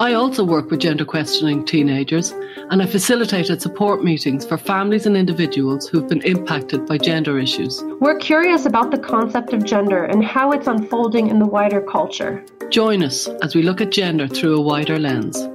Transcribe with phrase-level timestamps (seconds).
[0.00, 2.30] I also work with gender questioning teenagers
[2.70, 7.82] and I facilitated support meetings for families and individuals who've been impacted by gender issues.
[7.98, 12.44] We're curious about the concept of gender and how it's unfolding in the wider culture.
[12.70, 15.48] Join us as we look at gender through a wider lens.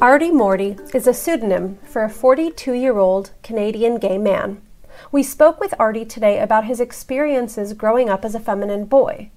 [0.00, 4.62] Arty Morty is a pseudonym for a 42 year old Canadian gay man.
[5.10, 9.32] We spoke with Arty today about his experiences growing up as a feminine boy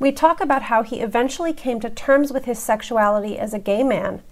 [0.00, 3.84] we talk about how he eventually came to terms with his sexuality as a gay
[3.84, 4.22] man,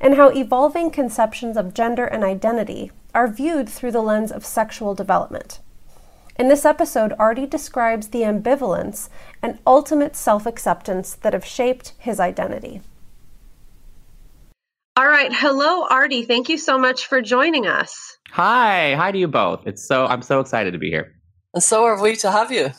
[0.00, 4.94] and how evolving conceptions of gender and identity are viewed through the lens of sexual
[4.94, 5.60] development.
[6.38, 9.10] In this episode, Arty describes the ambivalence
[9.42, 12.80] and ultimate self acceptance that have shaped his identity.
[14.96, 15.32] All right.
[15.32, 16.22] Hello, Arty.
[16.22, 18.16] Thank you so much for joining us.
[18.30, 18.94] Hi.
[18.94, 19.66] Hi to you both.
[19.66, 21.12] It's so I'm so excited to be here.
[21.54, 22.70] And so are we to have you.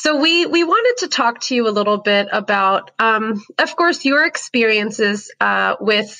[0.00, 4.04] So we we wanted to talk to you a little bit about, um, of course,
[4.04, 6.16] your experiences uh, with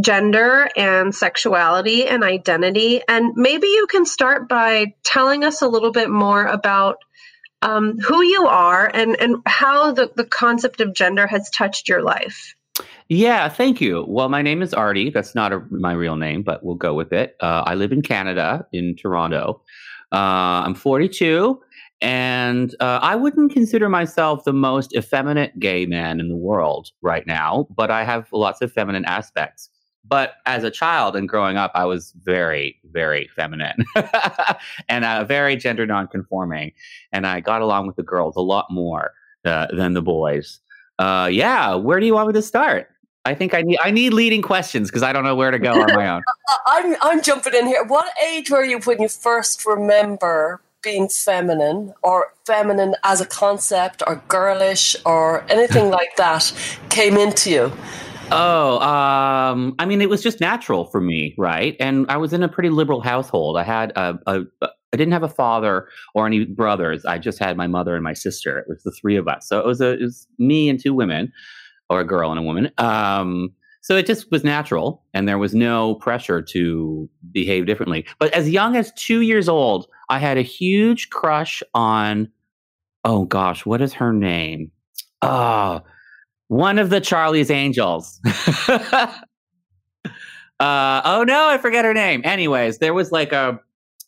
[0.00, 5.92] gender and sexuality and identity, and maybe you can start by telling us a little
[5.92, 6.96] bit more about
[7.60, 12.02] um, who you are and and how the the concept of gender has touched your
[12.02, 12.54] life.
[13.08, 14.06] Yeah, thank you.
[14.08, 15.10] Well, my name is Arty.
[15.10, 17.36] That's not a, my real name, but we'll go with it.
[17.40, 19.60] Uh, I live in Canada, in Toronto.
[20.12, 21.60] Uh, I'm 42.
[22.00, 27.26] And uh, I wouldn't consider myself the most effeminate gay man in the world right
[27.26, 29.68] now, but I have lots of feminine aspects.
[30.04, 33.84] But as a child and growing up, I was very, very feminine
[34.88, 36.72] and uh, very gender nonconforming.
[37.12, 39.12] And I got along with the girls a lot more
[39.44, 40.60] uh, than the boys.
[40.98, 42.88] Uh, yeah, where do you want me to start?
[43.24, 45.72] I think I need I need leading questions because I don't know where to go
[45.72, 46.22] on my own.
[46.66, 47.84] I'm I'm jumping in here.
[47.84, 54.02] What age were you when you first remember being feminine or feminine as a concept
[54.06, 56.52] or girlish or anything like that
[56.88, 57.72] came into you?
[58.30, 61.76] Oh, um, I mean, it was just natural for me, right?
[61.80, 63.56] And I was in a pretty liberal household.
[63.56, 67.04] I had a, a, a I didn't have a father or any brothers.
[67.04, 68.58] I just had my mother and my sister.
[68.58, 69.46] It was the three of us.
[69.46, 71.30] So it was a, it was me and two women,
[71.90, 72.70] or a girl and a woman.
[72.78, 73.52] Um,
[73.88, 78.04] so it just was natural, and there was no pressure to behave differently.
[78.18, 82.28] But as young as two years old, I had a huge crush on,
[83.06, 84.70] oh gosh, what is her name?
[85.22, 85.80] Oh,
[86.48, 88.20] one of the Charlie's Angels.
[88.68, 89.08] uh,
[90.60, 92.20] oh no, I forget her name.
[92.24, 93.58] Anyways, there was like a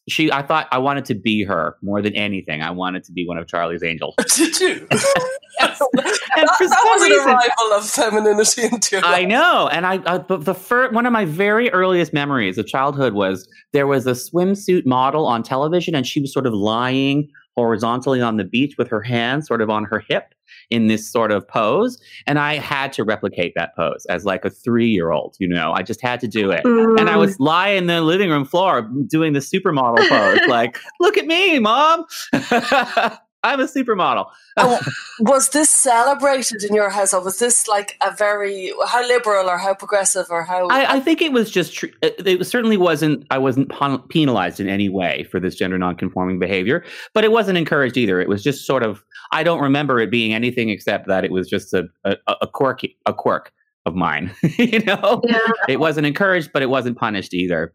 [0.08, 2.62] she I thought I wanted to be her more than anything.
[2.62, 4.14] I wanted to be one of Charlie's angels.
[4.34, 4.86] Did you?
[4.90, 9.18] and that, for that was reason, an arrival of femininity into your life.
[9.18, 12.66] I know, and I, I the, the first one of my very earliest memories of
[12.66, 17.28] childhood was there was a swimsuit model on television, and she was sort of lying
[17.56, 20.34] horizontally on the beach with her hand sort of on her hip
[20.70, 21.98] in this sort of pose.
[22.26, 25.72] And I had to replicate that pose as like a three year old, you know,
[25.72, 26.64] I just had to do it.
[26.64, 26.98] Mm.
[26.98, 27.40] And I was mm.
[27.40, 32.04] lying in the living room floor doing the supermodel pose, like, look at me, mom.
[33.42, 34.26] I'm a supermodel.
[34.56, 34.80] oh,
[35.20, 37.24] was this celebrated in your household?
[37.24, 40.68] Was this like a very how liberal or how progressive or how?
[40.68, 41.74] I, I think it was just.
[41.74, 43.26] Tr- it certainly wasn't.
[43.30, 43.70] I wasn't
[44.08, 46.84] penalized in any way for this gender nonconforming behavior,
[47.14, 48.20] but it wasn't encouraged either.
[48.20, 49.02] It was just sort of.
[49.32, 52.98] I don't remember it being anything except that it was just a a, a quirky
[53.06, 53.52] a quirk
[53.86, 54.34] of mine.
[54.58, 55.38] you know, yeah.
[55.68, 57.72] it wasn't encouraged, but it wasn't punished either.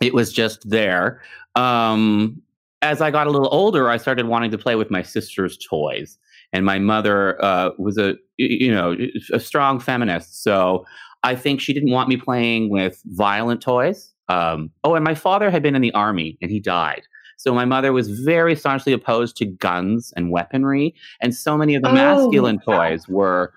[0.00, 1.22] It was just there.
[1.54, 2.42] Um,
[2.84, 6.18] as I got a little older, I started wanting to play with my sister's toys.
[6.52, 8.96] And my mother uh, was a you know
[9.32, 10.84] a strong feminist, so
[11.24, 14.12] I think she didn't want me playing with violent toys.
[14.28, 17.02] Um, oh, and my father had been in the army and he died.
[17.38, 21.82] So my mother was very staunchly opposed to guns and weaponry, and so many of
[21.82, 23.52] the oh, masculine toys were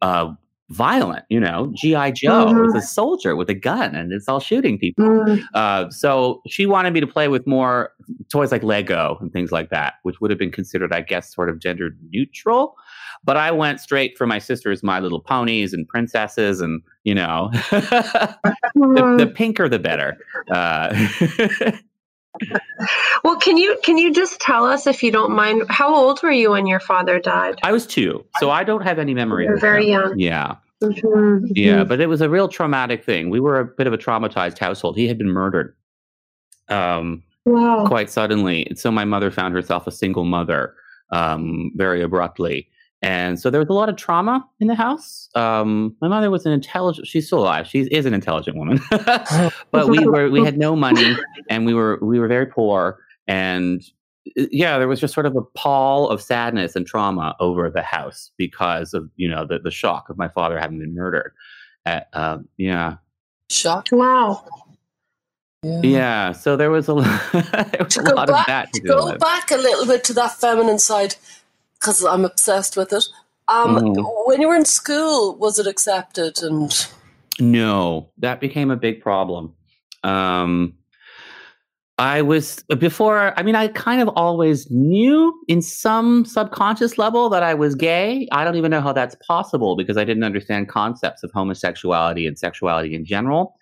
[0.00, 0.32] uh,
[0.70, 1.24] violent.
[1.28, 2.60] You know, GI Joe mm-hmm.
[2.60, 5.04] was a soldier with a gun, and it's all shooting people.
[5.04, 5.44] Mm-hmm.
[5.54, 7.92] Uh, so she wanted me to play with more
[8.30, 11.48] toys like Lego and things like that, which would have been considered, I guess, sort
[11.48, 12.76] of gender neutral.
[13.24, 17.50] But I went straight for my sister's My Little Ponies and princesses, and you know,
[17.70, 18.28] the,
[18.74, 19.34] the, mm-hmm.
[19.34, 20.18] pinker the better.
[20.50, 21.08] Uh,
[23.24, 26.30] well, can you can you just tell us if you don't mind how old were
[26.30, 27.58] you when your father died?
[27.62, 29.44] I was two, so I don't have any memory.
[29.44, 30.00] You're very him.
[30.00, 30.18] young.
[30.18, 30.56] Yeah.
[30.82, 31.46] Mm-hmm.
[31.56, 33.30] Yeah, but it was a real traumatic thing.
[33.30, 34.96] We were a bit of a traumatized household.
[34.96, 35.74] He had been murdered.
[36.68, 37.84] Um, wow.
[37.86, 40.74] Quite suddenly, so my mother found herself a single mother
[41.10, 42.68] um, very abruptly.
[43.00, 45.28] And so there was a lot of trauma in the house.
[45.34, 47.66] Um, my mother was an intelligent; she's still alive.
[47.66, 51.16] She is an intelligent woman, but we were we had no money,
[51.48, 52.98] and we were we were very poor.
[53.28, 53.82] And
[54.36, 57.82] uh, yeah, there was just sort of a pall of sadness and trauma over the
[57.82, 61.32] house because of you know the the shock of my father having been murdered.
[61.86, 62.96] At, uh, yeah,
[63.50, 63.88] Shock.
[63.92, 64.44] Wow.
[65.62, 65.80] Yeah.
[65.82, 66.32] yeah.
[66.32, 66.94] So there was a,
[67.32, 69.20] there was a lot back, of that to to go with.
[69.20, 71.16] back a little bit to that feminine side,
[71.80, 73.04] because I'm obsessed with it.
[73.48, 74.26] Um, Mhm.
[74.26, 76.42] When you were in school, was it accepted?
[76.42, 76.72] And
[77.40, 79.54] No, that became a big problem.
[80.02, 80.74] Um,
[81.98, 87.42] I was before, I mean, I kind of always knew in some subconscious level that
[87.42, 88.28] I was gay.
[88.30, 92.38] I don't even know how that's possible because I didn't understand concepts of homosexuality and
[92.38, 93.56] sexuality in general.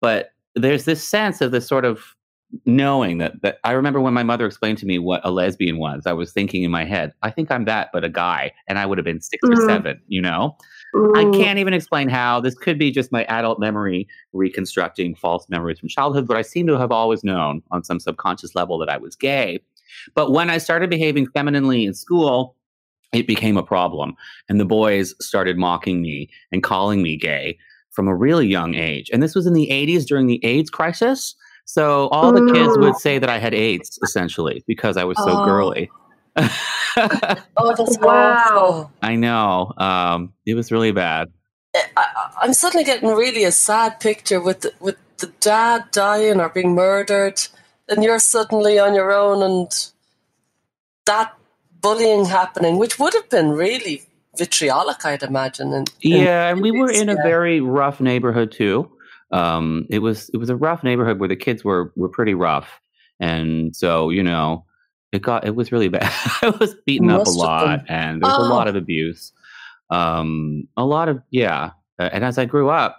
[0.00, 2.15] But there's this sense of this sort of
[2.64, 6.06] knowing that, that I remember when my mother explained to me what a lesbian was,
[6.06, 8.52] I was thinking in my head, I think I'm that, but a guy.
[8.68, 9.66] And I would have been 6 or Mhm.
[9.66, 10.56] seven, you know?
[11.14, 12.40] I can't even explain how.
[12.40, 16.66] This could be just my adult memory reconstructing false memories from childhood, but I seem
[16.68, 19.60] to have always known on some subconscious level that I was gay.
[20.14, 22.56] But when I started behaving femininely in school,
[23.12, 24.14] it became a problem.
[24.48, 27.58] And the boys started mocking me and calling me gay
[27.90, 29.10] from a really young age.
[29.12, 31.34] And this was in the 80s during the AIDS crisis.
[31.66, 32.80] So all the kids Mm.
[32.80, 35.44] would say that I had AIDS essentially because I was so Oh.
[35.44, 35.90] girly.
[36.36, 38.90] oh, that's Wow.
[39.02, 39.72] I know.
[39.76, 41.28] Um, it was really bad.
[41.96, 46.48] I, I'm suddenly getting really a sad picture with the, with the dad dying or
[46.48, 47.40] being murdered,
[47.88, 49.90] and you're suddenly on your own, and
[51.04, 51.34] that
[51.80, 54.02] bullying happening, which would have been really
[54.38, 55.72] vitriolic, I'd imagine.
[55.72, 58.90] And Yeah, and we were in a very rough neighborhood too.
[59.36, 62.80] Um, it was it was a rough neighborhood where the kids were were pretty rough,
[63.20, 64.64] and so you know,
[65.12, 66.10] it got it was really bad.
[66.42, 68.54] I was beaten up a lot, and there was a Oh.
[68.54, 69.32] lot of abuse.
[69.90, 72.98] Um, a lot of yeah, and as I grew up,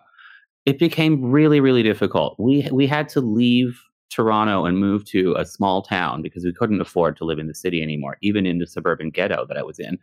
[0.66, 2.36] it became really really difficult.
[2.40, 3.80] We we had to leave
[4.10, 7.54] Toronto and move to a small town because we couldn't afford to live in the
[7.56, 9.98] city anymore, even in the suburban ghetto that I was in.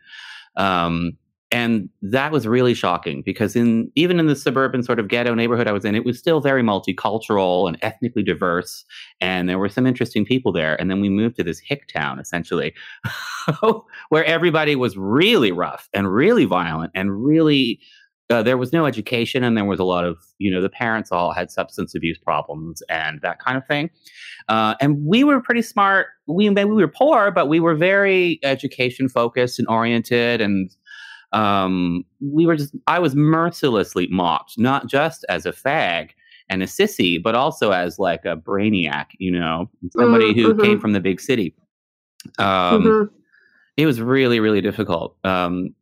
[0.57, 1.17] Um,
[1.51, 5.67] and that was really shocking because in even in the suburban sort of ghetto neighborhood
[5.67, 8.83] I was in, it was still very multicultural and ethnically diverse,
[9.21, 10.79] and there were some interesting people there.
[10.79, 12.73] And then we moved to this hick town, essentially,
[14.09, 17.79] where everybody was really rough and really violent and really.
[18.31, 21.11] Uh, there was no education, and there was a lot of, you know, the parents
[21.11, 23.87] all had substance abuse problems and that kind of thing.
[24.47, 26.07] Uh, and we were pretty smart.
[26.25, 30.71] We we were poor, but we were very education focused and oriented, and
[31.35, 32.73] um, we were just.
[32.87, 36.11] I was mercilessly mocked, not just as a fag
[36.49, 39.07] and a sissy, but also as like a brainiac.
[39.19, 40.61] You know, somebody who Mhm.
[40.63, 41.53] came from the big city.
[42.39, 43.09] Um, Mhm.
[43.77, 45.17] It was really, really difficult.
[45.25, 45.75] Um,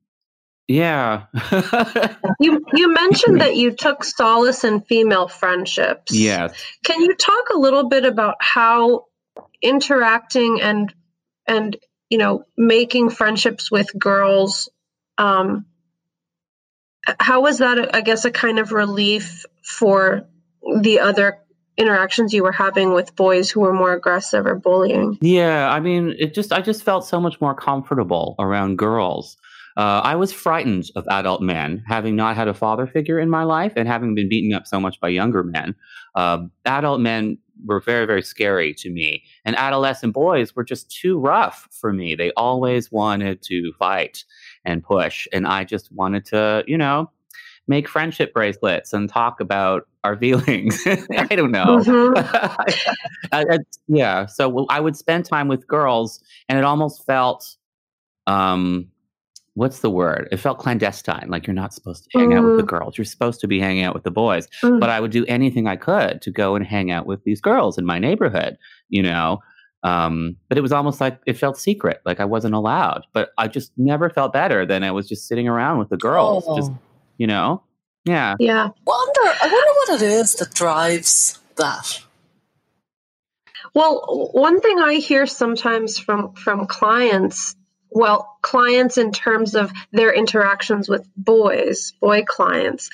[0.68, 1.26] yeah.
[2.40, 6.12] You you mentioned that you took solace in female friendships.
[6.14, 6.54] yes.
[6.84, 9.06] Can you talk a little bit about how
[9.62, 10.94] interacting and
[11.48, 11.78] and
[12.10, 14.70] you know making friendships with girls
[15.18, 15.66] um
[17.20, 20.26] how was that I guess a kind of relief for
[20.80, 21.40] the other
[21.78, 25.18] interactions you were having with boys who were more aggressive or bullying?
[25.22, 29.38] Yeah, I mean, it just I just felt so much more comfortable around girls.
[29.76, 33.44] Uh, I was frightened of adult men, having not had a father figure in my
[33.44, 35.74] life and having been beaten up so much by younger men.
[36.14, 41.18] Uh, adult men were very, very scary to me, and adolescent boys were just too
[41.20, 42.14] rough for me.
[42.14, 44.26] They always wanted to fight
[44.66, 47.10] and push, and I just wanted to, you know,
[47.68, 50.82] make friendship bracelets and talk about our feelings.
[51.18, 51.80] I don't know.
[51.80, 52.14] Mhm.
[53.32, 54.26] I- I- yeah.
[54.26, 57.56] So I would spend time with girls, and it almost felt,
[58.28, 58.88] um,
[59.56, 60.28] what's the word?
[60.32, 61.28] It felt clandestine.
[61.30, 62.68] Like you're not supposed to hang out with the Mm.
[62.68, 62.98] girls.
[62.98, 64.48] You're supposed to be hanging out with the boys.
[64.64, 64.80] Mm.
[64.80, 67.78] But I would do anything I could to go and hang out with these girls
[67.78, 68.58] in my neighborhood.
[68.90, 69.40] You know.
[69.84, 73.06] Um, but it was almost like it felt secret, like I wasn't allowed.
[73.14, 76.46] But I just never felt better than I was just sitting around with the girls,
[76.56, 76.80] just Oh.
[77.18, 77.64] you know.
[78.06, 78.36] Yeah.
[78.40, 78.70] Yeah.
[78.86, 82.02] wonder, I wonder what it is that drives that.
[83.74, 87.56] Well, one thing I hear sometimes from from clients,
[87.90, 92.90] well, clients in terms of their interactions with boys, boy clients,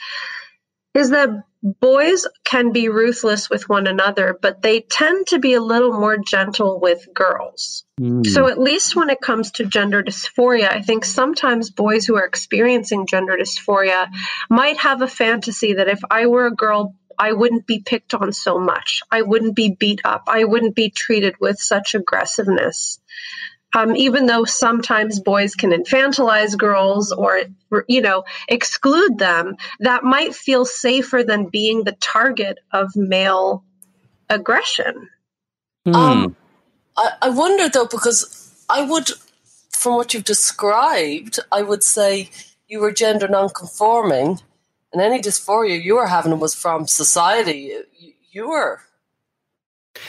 [0.93, 1.29] is that
[1.61, 6.17] boys can be ruthless with one another, but they tend to be a little more
[6.17, 7.83] gentle with girls.
[7.99, 8.25] Mm.
[8.25, 12.25] So, at least when it comes to gender dysphoria, I think sometimes boys who are
[12.25, 14.07] experiencing gender dysphoria
[14.49, 18.31] might have a fantasy that if I were a girl, I wouldn't be picked on
[18.31, 19.01] so much.
[19.11, 20.23] I wouldn't be beat up.
[20.27, 22.99] I wouldn't be treated with such aggressiveness.
[23.75, 27.43] Um, even though sometimes boys can infantilize girls or
[27.88, 33.63] you know exclude them, that might feel safer than being the target of male
[34.29, 35.09] aggression.
[35.85, 35.95] Hmm.
[35.95, 36.35] Um,
[36.97, 39.09] I, I wonder though because I would,
[39.71, 42.29] from what you've described, I would say
[42.67, 44.39] you were gender non-conforming,
[44.93, 47.71] and any dysphoria you were having was from society.
[47.99, 48.81] You, you were.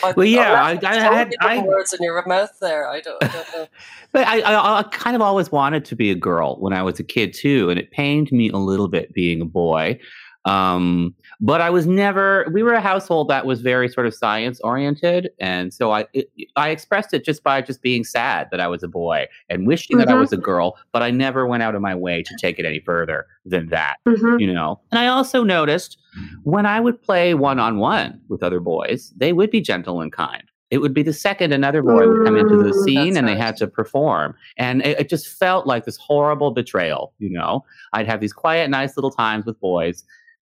[0.02, 2.88] I- Well, yeah, I- unless I had- I- words in your mouth there.
[2.88, 3.66] I don't, I don't know.
[4.12, 6.98] But I, I, I kind of always wanted to be a girl when I was
[6.98, 10.00] a kid too, and it pained me a little bit being a boy.
[10.44, 12.46] Um, but I was never.
[12.52, 16.30] We were a household that was very sort of science oriented, and so I it,
[16.56, 19.96] I expressed it just by just being sad that I was a boy and wishing
[19.98, 20.20] that I Mhm.
[20.20, 20.76] was a girl.
[20.92, 23.96] But I never went out of my way to take it any further than that
[24.06, 24.40] Mhm.
[24.40, 24.80] you know.
[24.92, 25.96] And I also noticed
[26.44, 30.12] when I would play one on one with other boys, they would be gentle and
[30.12, 30.42] kind.
[30.70, 33.26] It would be the second another boy would come into the Mm, scene that's and
[33.28, 34.34] they had to perform.
[34.56, 37.64] And it, it just felt like this horrible betrayal, you know.
[37.92, 40.04] I'd have these quiet, nice little times with boys,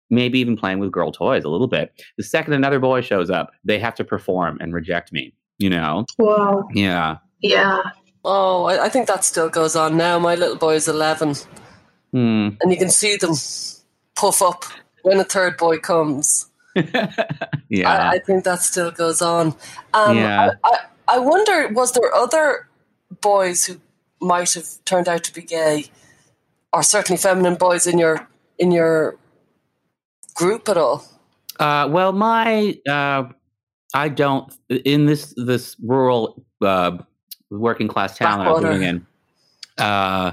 [0.09, 1.91] maybe even playing with girl toys a little bit.
[2.17, 6.05] The second another boy shows up, they have to perform and reject me, you know.
[6.17, 6.67] Wow.
[6.73, 7.17] Yeah.
[7.41, 7.81] Yeah.
[8.25, 10.17] Oh, I, I think that still goes on now.
[10.19, 11.35] My little boy is 11,
[12.11, 12.49] Hmm.
[12.61, 13.33] and you can see them
[14.15, 14.65] puff up
[15.01, 16.47] when a third boy comes.
[16.75, 17.89] yeah.
[17.89, 19.55] I, I think that still goes on.
[19.93, 20.51] Um, Yeah.
[20.63, 20.77] I, I,
[21.15, 22.67] I wonder, was there other
[23.21, 23.79] boys who
[24.21, 25.85] might have turned out to be gay,
[26.71, 29.17] or certainly feminine boys in your in your
[30.33, 31.03] group at all?
[31.59, 33.23] Uh, well, my uh,
[33.93, 36.97] I don't in this this rural uh,
[37.49, 39.07] working class town I was living in.
[39.77, 40.31] Uh,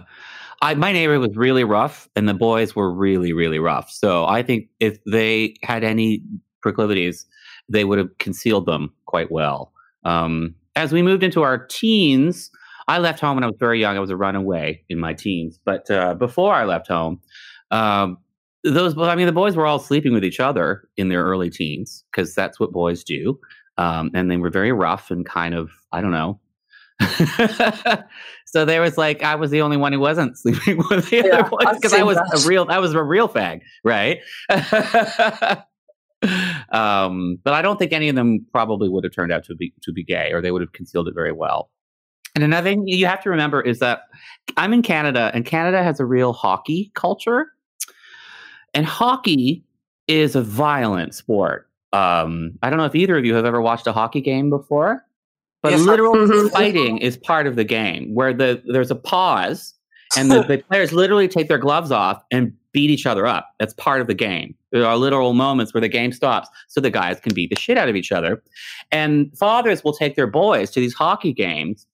[0.62, 3.90] I my neighborhood was really rough, and the boys were really really rough.
[3.90, 6.22] So I think if they had any
[6.62, 7.26] proclivities,
[7.68, 9.72] they would have concealed them quite well.
[10.04, 12.50] Um, as we moved into our teens,
[12.88, 13.96] I left home when I was very young.
[13.96, 17.20] I was a runaway in my teens, but uh, before I left home.
[17.70, 18.18] Um,
[18.64, 22.04] those i mean the boys were all sleeping with each other in their early teens
[22.10, 23.38] because that's what boys do.
[23.78, 26.38] Um, and they were very rough and kind of i don't know.
[28.44, 31.36] So there was like i was the only one who wasn't sleeping with the Yeah,
[31.40, 32.42] other boys because i was that.
[32.44, 34.18] a real i was a real fag right?
[36.70, 39.72] Um, but i don't think any of them probably would have turned out to be
[39.82, 41.70] to be gay or they would have concealed it very well.
[42.34, 44.00] And another thing you have to remember is that
[44.58, 47.46] i'm in canada and canada has a real hockey culture
[48.74, 49.64] and hockey
[50.08, 51.68] is a violent sport.
[51.92, 55.04] Um, I don't know if either of you have ever watched a hockey game before,
[55.62, 56.50] but Yes, literal Mhm.
[56.52, 59.74] fighting is part of the game where the there's a pause
[60.16, 63.48] and the, the players literally take their gloves off and beat each other up.
[63.58, 64.54] That's part of the game.
[64.72, 67.76] There are literal moments where the game stops so the guys can beat the shit
[67.76, 68.42] out of each other.
[68.92, 71.86] And fathers will take their boys to these hockey games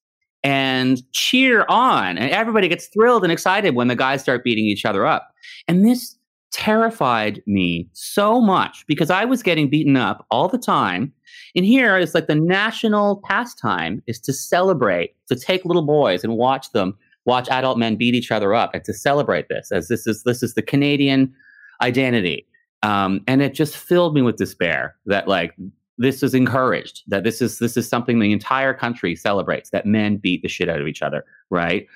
[0.45, 2.18] and cheer on.
[2.18, 5.30] And everybody gets thrilled and excited when the guys start beating each other up.
[5.66, 6.15] And this
[6.57, 11.13] terrified me so much because I was getting beaten up all the time.
[11.55, 16.39] And here it's like the national pastime is to celebrate, to take little boys and
[16.39, 16.97] watch them
[17.27, 20.43] watch adult men beat each other up and to celebrate this as this is this
[20.43, 21.35] is the Canadian
[21.83, 22.47] identity.
[22.83, 25.55] Um, and it just filled me with despair that like
[25.99, 30.17] this is encouraged that this is this is something the entire country celebrates that men
[30.17, 31.87] beat the shit out of each other right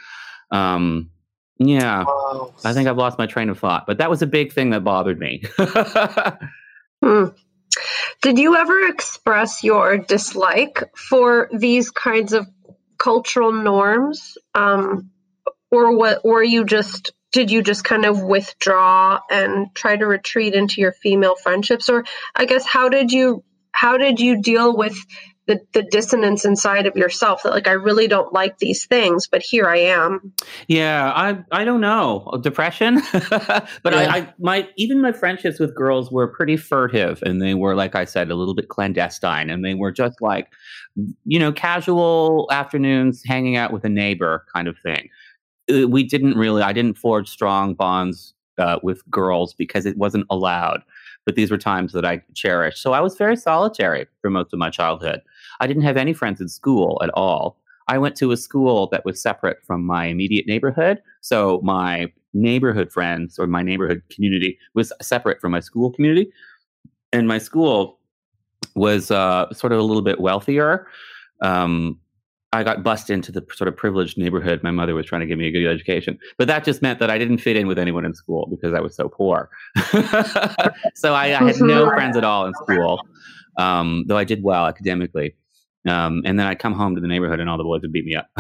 [0.53, 1.09] um
[1.61, 2.05] yeah
[2.65, 4.83] i think i've lost my train of thought but that was a big thing that
[4.83, 5.43] bothered me
[7.03, 7.27] Hmm.
[8.21, 12.47] Did you ever express your dislike for these kinds of
[12.99, 15.11] cultural norms, um,
[15.71, 16.21] or what?
[16.25, 20.93] Or you just did you just kind of withdraw and try to retreat into your
[20.93, 24.97] female friendships, or I guess how did you how did you deal with
[25.51, 29.43] the, the dissonance inside of yourself that like I really don't like these things, but
[29.43, 30.33] here I am.
[30.69, 34.13] Yeah, I I don't know depression, but I, Yeah.
[34.15, 38.05] I my even my friendships with girls were pretty furtive, and they were like I
[38.05, 40.53] said a little bit clandestine, and they were just like
[41.25, 45.09] you know casual afternoons hanging out with a neighbor kind of thing.
[45.69, 50.27] Uh, We didn't really, I didn't forge strong bonds uh, with girls because it wasn't
[50.31, 50.83] allowed.
[51.27, 52.83] But these were times that I cherished.
[52.83, 55.21] So I was very solitary for most of my childhood.
[55.61, 57.59] I didn't have any friends in school at all.
[57.89, 61.03] I went to a school that was separate from my immediate neighborhood.
[61.21, 66.31] So my neighborhood friends or my neighborhood community was separate from my school community.
[67.13, 67.99] And my school
[68.75, 70.87] was uh, sort of a little bit wealthier.
[71.43, 71.99] Um,
[72.53, 74.63] I got bussed into the sort of privileged neighborhood.
[74.63, 77.11] My mother was trying to give me a good education, but that just meant that
[77.11, 79.51] I didn't fit in with anyone in school because I was so poor.
[80.95, 83.01] so I, I had no friends at all in school,
[83.57, 85.37] um, though I did well academically.
[85.89, 88.05] Um, and then I'd come home to the neighborhood and all the boys would beat
[88.05, 88.29] me up.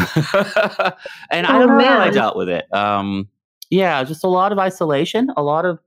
[1.30, 2.72] and I don't Oh, know how I dealt with it.
[2.74, 3.28] Um,
[3.70, 5.78] yeah, just a lot of isolation, a lot of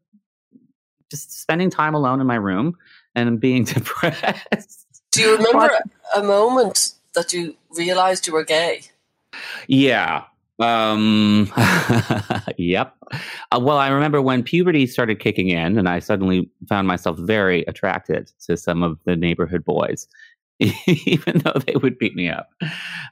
[1.12, 2.76] just spending time alone in my room
[3.16, 4.88] and being depressed.
[5.12, 5.70] Do you remember
[6.16, 8.82] a moment that you realized you were gay?
[9.68, 10.24] Yeah.
[10.60, 11.52] Um,
[12.58, 12.96] yep.
[13.52, 17.64] Uh, well, I remember when puberty started kicking in, and I suddenly found myself very
[17.66, 20.08] attracted to some of the neighborhood boys,
[21.06, 22.50] even though they would beat me up.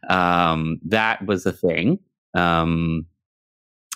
[0.10, 2.00] Um, that was a thing.
[2.34, 3.06] Um,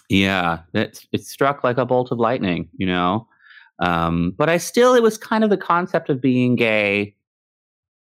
[0.09, 3.27] yeah, it, it struck like a bolt of lightning, you know.
[3.79, 7.15] Um, but I still, it was kind of the concept of being gay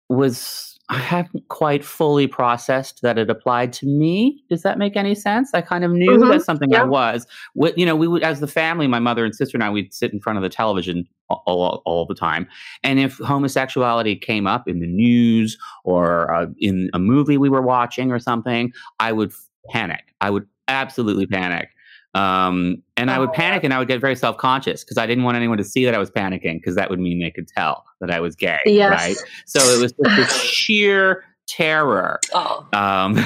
[0.08, 4.44] was I haven't quite fully processed that it applied to me.
[4.50, 5.50] Does that make any sense?
[5.54, 7.26] I kind of knew Mhm, that's something I was.
[7.54, 9.94] What you know, we would as the family, my mother and sister and I, we'd
[9.94, 11.08] sit in front of the television
[11.46, 12.48] all, all, the time,
[12.82, 17.62] and if homosexuality came up in the news or uh, in a movie we were
[17.62, 19.32] watching or something, I would
[19.70, 20.14] panic.
[20.20, 21.68] I would absolutely panic.
[22.14, 25.24] Um, and I would panic and I would get very self conscious because I didn't
[25.24, 27.84] want anyone to see that I was panicking because that would mean they could tell
[28.00, 28.58] that I was gay.
[28.66, 28.90] Yes.
[28.90, 29.16] Right.
[29.46, 31.24] So it was just this sheer
[31.56, 32.18] terror.
[32.34, 33.18] Oh, Um,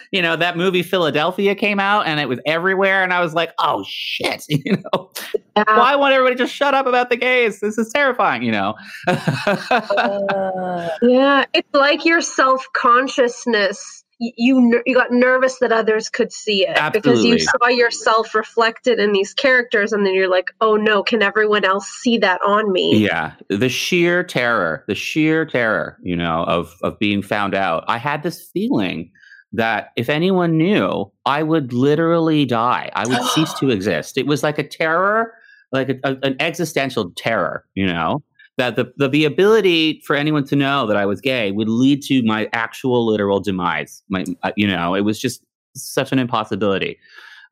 [0.12, 3.02] you know, that movie Philadelphia came out and it was everywhere.
[3.02, 5.10] And I was like, oh shit, you know,
[5.56, 5.64] Yeah.
[5.66, 7.60] why won't everybody just shut up about the gays?
[7.60, 8.74] This is terrifying, you know?
[9.06, 13.99] uh, Yeah, it's like your self consciousness.
[14.22, 19.12] You you got nervous that others could see it because you saw yourself reflected in
[19.12, 22.98] these characters, and then you're like, "Oh no, can everyone else see that on me?"
[22.98, 27.84] Yeah, the sheer terror, the sheer terror, you know, of of being found out.
[27.88, 29.10] I had this feeling
[29.52, 32.90] that if anyone knew, I would literally die.
[32.94, 34.18] I would cease to exist.
[34.18, 35.32] It was like a terror,
[35.72, 38.22] like a, a- an existential terror, you know.
[38.60, 42.02] That the, the the ability for anyone to know that I was gay would lead
[42.08, 44.02] to my actual literal demise.
[44.10, 45.42] My, uh, you know, it was just
[45.74, 46.98] such an impossibility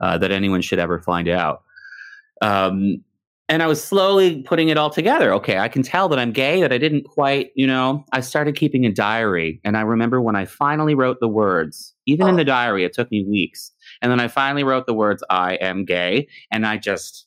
[0.03, 1.62] uh, that anyone should ever find out.
[2.43, 3.03] Um,
[3.49, 5.32] and I was slowly putting it all together.
[5.32, 8.56] Okay, I can tell that I'm gay, that I didn't quite, you know, I started
[8.56, 9.61] keeping a diary.
[9.65, 13.11] And I remember when I finally wrote the words, even in the diary, it took
[13.11, 13.73] me weeks.
[14.02, 16.28] And then I finally wrote the words, I am gay.
[16.50, 17.26] And I just,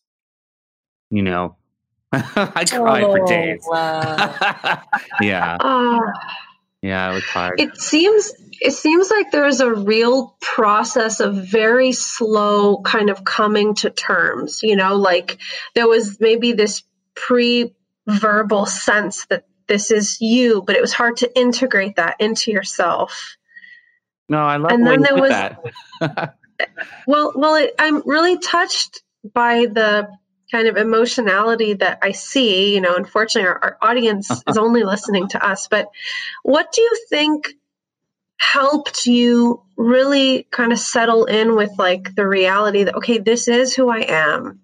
[1.09, 1.57] you know,
[2.35, 3.63] I cried for oh, days.
[3.65, 4.81] Wow.
[5.21, 5.99] yeah, Ah.
[6.81, 7.59] yeah, it was hard.
[7.59, 13.73] It seems it seems like there's a real process of very slow kind of coming
[13.75, 15.39] to terms, you know, like
[15.73, 16.83] there was maybe this
[17.15, 23.35] pre-verbal sense that this is you, but it was hard to integrate that into yourself.
[24.29, 26.35] no, I love and then there was- that.
[27.07, 29.01] Well, well, it, I'm really touched
[29.33, 30.07] by the
[30.51, 32.73] kind of emotionality that I see.
[32.73, 35.67] You know, unfortunately, our, our audience is only listening to us.
[35.67, 35.89] But
[36.43, 37.53] what do you think
[38.37, 43.73] helped you really kind of settle in with like the reality that okay, this is
[43.73, 44.59] who I am,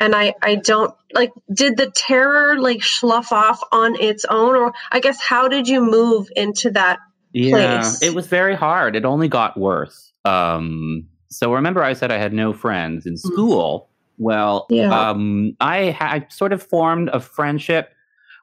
[0.00, 1.30] and I I don't like.
[1.52, 5.80] Did the terror like slough off on its own, or I guess how did you
[5.80, 6.98] move into that?
[7.32, 8.02] Yeah, place.
[8.02, 8.96] it was very hard.
[8.96, 10.12] It only got worse.
[10.24, 13.90] Um, so remember, I said I had no friends in school.
[14.18, 15.10] Well, Yeah.
[15.10, 17.92] um, I, ha- I sort of formed a friendship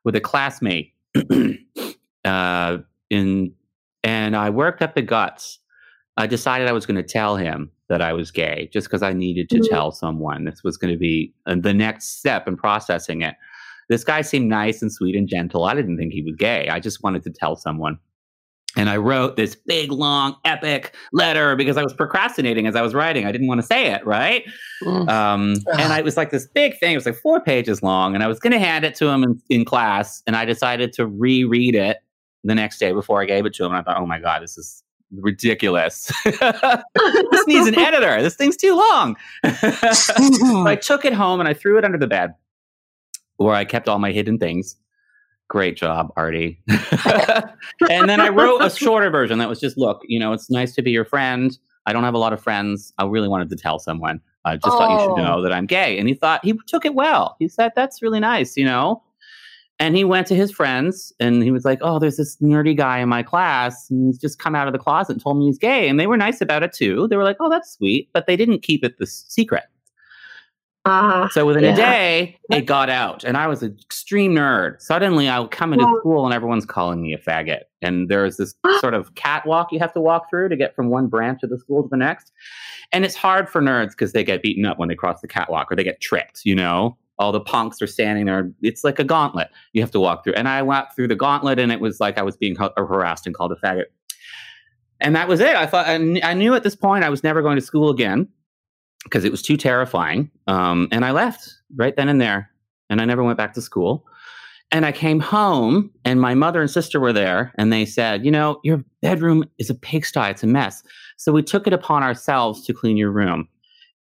[0.03, 0.93] with a classmate
[2.25, 2.77] uh,
[3.09, 3.53] in,
[4.03, 5.59] and I worked up the guts.
[6.17, 9.13] I decided I was going to tell him that I was gay, just because I
[9.13, 9.69] needed to Mhm.
[9.69, 10.45] tell someone.
[10.45, 13.35] This was going to be uh, the next step in processing it.
[13.89, 15.65] This guy seemed nice and sweet and gentle.
[15.65, 16.67] I didn't think he was gay.
[16.69, 17.99] I just wanted to tell someone.
[18.75, 22.93] And I wrote this big, long, epic letter because I was procrastinating as I was
[22.93, 23.25] writing.
[23.25, 24.43] I didn't want to say it, right?
[24.83, 25.09] Mm.
[25.09, 26.93] Um, and I, it was like this big thing.
[26.93, 28.15] It was like four pages long.
[28.15, 30.21] And I was going to hand it to him in, in class.
[30.27, 31.97] And I decided to reread it
[32.43, 33.71] the next day before I gave it to him.
[33.71, 36.11] And I thought, oh my God, this is ridiculous.
[36.25, 38.21] this needs an editor.
[38.21, 39.15] This thing's too long.
[39.93, 42.33] So I took it home and I threw it under the bed
[43.37, 44.75] where I kept all my hidden things.
[45.47, 46.59] Great job, Arty.
[47.89, 50.73] and then I wrote a shorter version that was just look, you know, it's nice
[50.75, 51.57] to be your friend.
[51.85, 52.91] I don't have a lot of friends.
[52.97, 54.19] I really wanted to tell someone.
[54.43, 55.15] I just thought you Oh.
[55.15, 55.99] should know that I'm gay.
[55.99, 57.35] And he thought he took it well.
[57.39, 59.03] He said, that's really nice, you know?
[59.77, 62.99] And he went to his friends and he was like, oh, there's this nerdy guy
[62.99, 63.89] in my class.
[63.89, 65.87] And he's just come out of the closet and told me he's gay.
[65.89, 67.07] And they were nice about it too.
[67.09, 68.09] They were like, oh, that's sweet.
[68.13, 69.65] But they didn't keep it the secret.
[70.87, 71.73] Ah, So within Yeah.
[71.73, 74.79] a day, it got out, and I was an extreme nerd.
[74.81, 77.61] Suddenly, I would come into Well- school, and everyone's calling me a faggot.
[77.81, 81.07] And there's this sort of catwalk you have to walk through to get from one
[81.07, 82.31] branch of the school to the next.
[82.91, 85.71] And it's hard for nerds because they get beaten up when they cross the catwalk,
[85.71, 86.97] or they get tricked, you know.
[87.17, 88.51] all the punks are standing there.
[88.61, 90.33] It's like a gauntlet you have to walk through.
[90.33, 93.33] And I walked through the gauntlet, and it was like I was being harassed and
[93.33, 93.85] called a faggot.
[94.99, 95.55] And that was it.
[95.55, 98.27] I thought I knew at this point I was never going to school again
[99.05, 100.29] because it was too terrifying.
[100.47, 102.51] Um, and I left right then and there,
[102.89, 104.05] and I never went back to school.
[104.71, 108.31] And I came home, and my mother and sister were there, and they said, You
[108.31, 110.83] know, your bedroom is a pigsty, it's a mess.
[111.17, 113.47] So we took it upon ourselves to clean your room,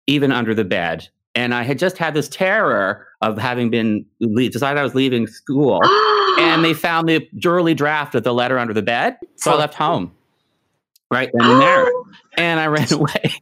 [0.07, 1.07] even under the bed.
[1.35, 5.79] And I had just had this terror of having been decided I was leaving school,
[6.39, 9.15] and they found the early draft of the letter under the bed.
[9.35, 10.11] So I left home
[11.11, 11.87] right then and there,
[12.37, 13.39] and I ran away.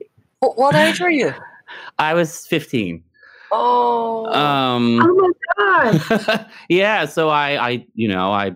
[0.53, 1.33] What age were you?
[1.99, 3.03] I was 15.
[3.51, 4.25] Oh.
[4.27, 6.49] Um, oh my god.
[6.69, 7.05] yeah.
[7.05, 8.55] So I, I, you know, I,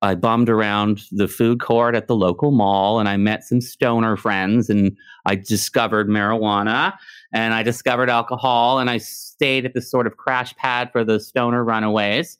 [0.00, 4.16] I bummed around the food court at the local mall, and I met some stoner
[4.16, 6.94] friends, and I discovered marijuana,
[7.32, 11.18] and I discovered alcohol, and I stayed at this sort of crash pad for the
[11.18, 12.38] stoner runaways,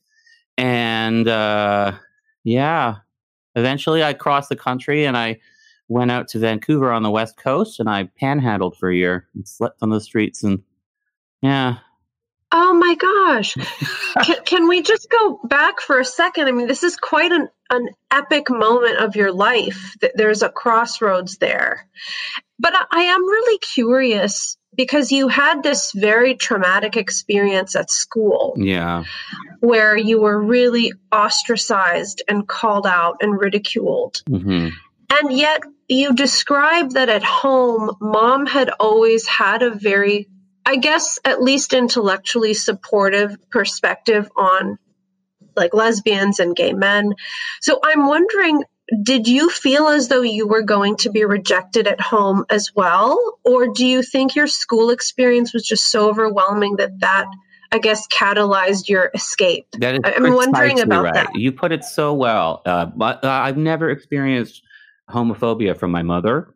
[0.56, 1.92] and uh,
[2.44, 2.96] yeah,
[3.56, 5.40] eventually I crossed the country, and I
[5.88, 9.48] went out to Vancouver on the west coast, and I panhandled for a year and
[9.48, 10.62] slept on the streets, and
[11.42, 11.78] yeah,
[12.50, 13.54] Oh my gosh.
[14.22, 16.48] can, can, we just go back for a second?
[16.48, 19.96] I mean, this is quite an, an epic moment of your life.
[20.00, 21.86] That there's a crossroads there.
[22.58, 28.54] But I, I am really curious because you had this very traumatic experience at school.
[28.56, 29.04] Yeah.
[29.60, 34.22] Where you were really ostracized and called out and ridiculed.
[34.28, 34.68] Mm-hmm.
[35.10, 40.28] And yet you described that at home, mom had always had a very
[40.66, 44.78] I guess at least intellectually supportive perspective on
[45.56, 47.14] like lesbians and gay men.
[47.62, 48.64] So I'm wondering
[49.02, 53.38] did you feel as though you were going to be rejected at home as well
[53.44, 57.26] or do you think your school experience was just so overwhelming that that
[57.70, 59.66] I guess catalyzed your escape.
[59.78, 61.14] That is I'm wondering about right.
[61.14, 61.34] that.
[61.34, 62.62] You put it so well.
[62.64, 64.62] Uh, but uh, I've never experienced
[65.10, 66.54] homophobia from my mother.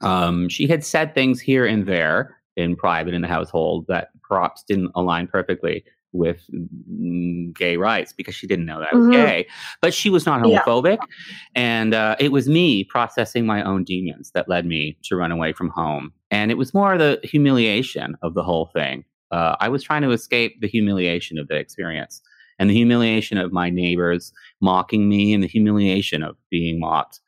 [0.00, 4.62] Um, she had said things here and there in private in the household that perhaps
[4.64, 9.12] didn't align perfectly with mm, gay rights because she didn't know that I was mm-hmm.
[9.12, 9.46] gay.
[9.82, 10.98] But she was not homophobic.
[10.98, 11.06] Yeah.
[11.54, 15.52] And uh, it was me processing my own demons that led me to run away
[15.52, 16.12] from home.
[16.30, 19.04] And it was more the humiliation of the whole thing.
[19.30, 22.22] Uh, I was trying to escape the humiliation of the experience
[22.58, 27.20] and the humiliation of my neighbors mocking me and the humiliation of being mocked.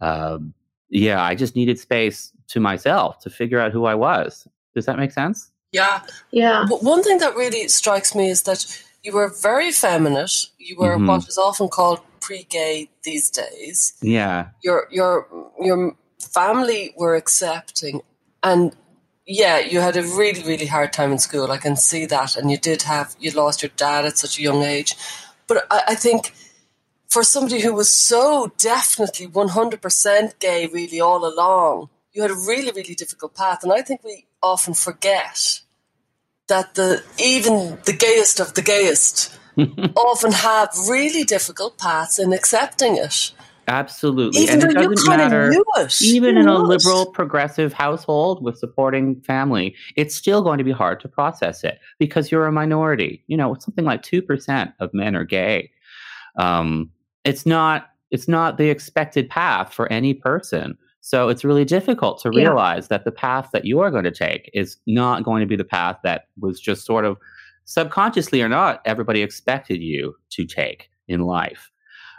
[0.00, 0.38] Uh,
[0.88, 4.46] yeah, I just needed space to myself to figure out who I was.
[4.74, 5.50] Does that make sense?
[5.72, 6.02] Yeah.
[6.30, 6.66] Yeah.
[6.68, 10.28] But one thing that really strikes me is that you were very feminine.
[10.58, 11.06] You were mm-hmm.
[11.06, 13.94] what is often called pre-gay these days.
[14.02, 14.48] Yeah.
[14.62, 15.26] Your your
[15.60, 18.02] your family were accepting
[18.42, 18.74] and
[19.26, 21.52] yeah, you had a really, really hard time in school.
[21.52, 22.36] I can see that.
[22.36, 24.96] And you did have, you lost your dad at such a young age.
[25.46, 26.34] But I, I think
[27.10, 32.70] for somebody who was so definitely 100% gay, really, all along, you had a really,
[32.70, 33.62] really difficult path.
[33.64, 35.60] And I think we often forget
[36.48, 39.38] that the even the gayest of the gayest
[39.96, 43.32] often have really difficult paths in accepting it.
[43.68, 44.42] Absolutely.
[44.42, 46.02] Even and though you kind of knew it.
[46.02, 50.98] Even in a liberal, progressive household with supporting family, it's still going to be hard
[51.00, 53.22] to process it because you're a minority.
[53.28, 55.70] You know, something like 2% of men are gay.
[56.36, 56.90] Um,
[57.24, 60.76] it's not it's not the expected path for any person.
[61.00, 62.88] So it's really difficult to realize yeah.
[62.98, 65.64] that the path that you are going to take is not going to be the
[65.64, 67.16] path that was just sort of
[67.64, 71.70] subconsciously or not, everybody expected you to take in life.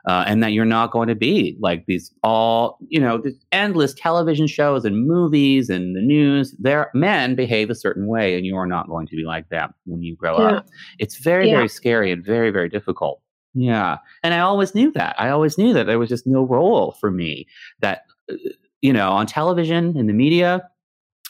[0.08, 4.48] Uh, and that you're not going to be like these all, you know, endless television
[4.48, 6.56] shows and movies and the news.
[6.58, 9.72] Their men behave a certain way, and you are not going to be like them
[9.86, 10.56] when you grow yeah.
[10.56, 10.68] up.
[10.98, 11.58] It's very, yeah.
[11.58, 13.22] very scary and very, very difficult.
[13.54, 13.98] Yeah.
[14.24, 15.16] And I always knew that.
[15.20, 17.48] I always knew that there was just no role for me
[17.82, 18.36] that uh,
[18.82, 20.68] you know, on television, in the media,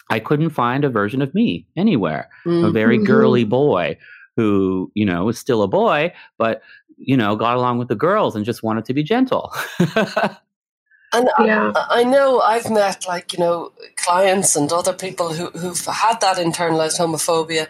[0.09, 2.29] I couldn't find a version of me anywhere.
[2.45, 2.65] Mm-hmm.
[2.65, 3.97] A very girly boy
[4.35, 6.61] who, you know, was still a boy, but,
[6.97, 9.53] you know, got along with the girls and just wanted to be gentle.
[9.79, 11.71] and yeah.
[11.75, 16.21] I, I, know I've met like, you know, clients and other people who, who've had
[16.21, 17.67] that internalized homophobia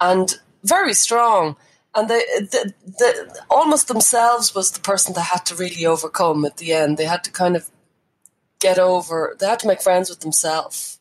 [0.00, 0.34] and
[0.64, 1.56] very strong.
[1.94, 6.56] And they, the, the, almost themselves was the person that had to really overcome at
[6.56, 6.96] the end.
[6.96, 7.70] They had to kind of
[8.60, 9.36] get over.
[9.38, 10.98] They had to make friends with themselves.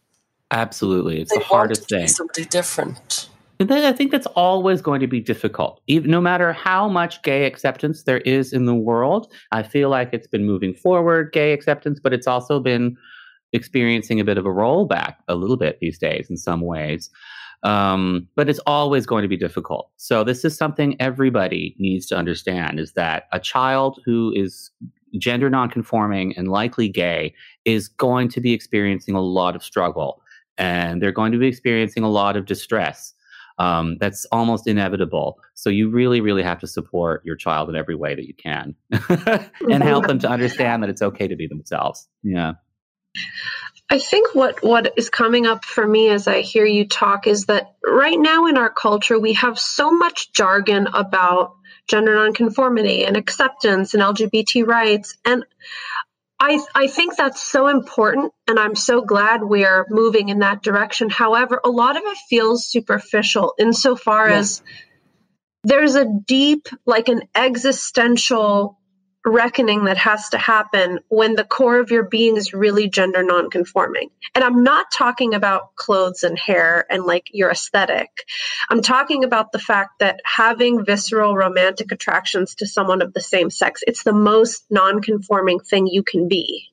[0.51, 2.07] Absolutely, it's they the hardest thing.
[2.07, 3.29] somebody different.
[3.69, 5.81] I think that's always going to be difficult.
[5.87, 10.09] Even, no matter how much gay acceptance there is in the world, I feel like
[10.13, 12.97] it's been moving forward, gay acceptance, but it's also been
[13.53, 17.09] experiencing a bit of a rollback a little bit these days in some ways.
[17.63, 19.91] Um, but it's always going to be difficult.
[19.97, 24.71] So this is something everybody needs to understand is that a child who is
[25.17, 27.33] gender nonconforming and likely gay
[27.65, 30.21] is going to be experiencing a lot of struggle
[30.57, 33.13] and they're going to be experiencing a lot of distress.
[33.57, 35.37] Um, that's almost inevitable.
[35.53, 38.73] So you really, really have to support your child in every way that you can
[39.69, 42.07] and help them to understand that it's okay to be themselves.
[42.23, 42.53] Yeah.
[43.91, 47.47] I think what what is coming up for me as I hear you talk is
[47.47, 51.55] that right now in our culture we have so much jargon about
[51.89, 55.43] gender nonconformity and acceptance and LGBT rights and
[56.43, 61.11] I, I think that's so important, and I'm so glad we're moving in that direction.
[61.11, 64.37] However, a lot of it feels superficial insofar yeah.
[64.37, 64.63] as
[65.63, 68.79] there's a deep, like an existential
[69.25, 74.09] reckoning that has to happen when the core of your being is really gender nonconforming.
[74.33, 78.09] And I'm not talking about clothes and hair and like your aesthetic.
[78.69, 83.49] I'm talking about the fact that having visceral romantic attractions to someone of the same
[83.51, 86.67] sex, it's the most nonconforming thing you can be.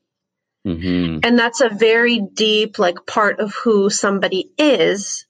[0.67, 1.21] Mm-hmm.
[1.23, 5.27] And that's a very deep, like, part of who somebody is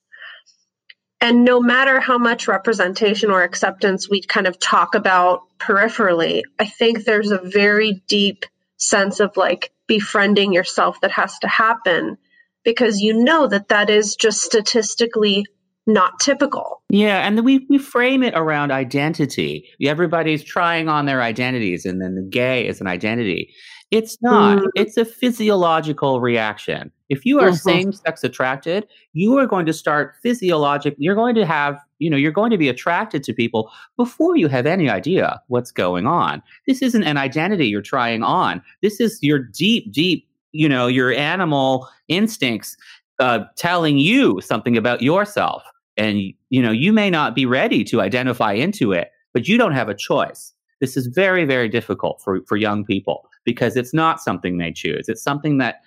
[1.21, 6.67] and no matter how much representation or acceptance we kind of talk about peripherally, I
[6.67, 8.45] think there's a very deep
[8.77, 12.17] sense of like befriending yourself that has to happen
[12.65, 15.45] because you know that that is just statistically
[15.87, 16.83] not typical.
[16.91, 19.69] Yeah, and we we frame it around identity.
[19.83, 23.53] Everybody's trying on their identities, and then the gay is an identity.
[23.91, 24.59] It's not.
[24.59, 24.67] Mm.
[24.77, 26.93] It's a physiological reaction.
[27.09, 27.57] If you are mm-hmm.
[27.57, 32.16] same sex attracted, you are going to start physiologically, you're going to have, you know,
[32.16, 36.42] you're going to be attracted to people before you have any idea what's going on.
[36.66, 38.62] This isn't an identity you're trying on.
[38.83, 42.77] This is your deep, deep, you know, your animal instincts
[43.18, 45.62] uh, telling you something about yourself.
[45.97, 49.73] And, you know, you may not be ready to identify into it, but you don't
[49.73, 50.53] have a choice.
[50.81, 55.09] This is very, very difficult for, for young people because it's not something they choose.
[55.09, 55.81] It's something that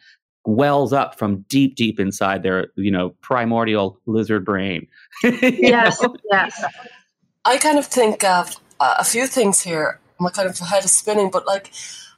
[0.45, 4.87] wells up from deep, deep inside their, you know, primordial lizard brain.
[5.23, 6.15] yes, know?
[6.31, 6.63] yes.
[7.45, 9.99] I kind of think of uh, a few things here.
[10.19, 11.71] My kind of head is spinning, but like,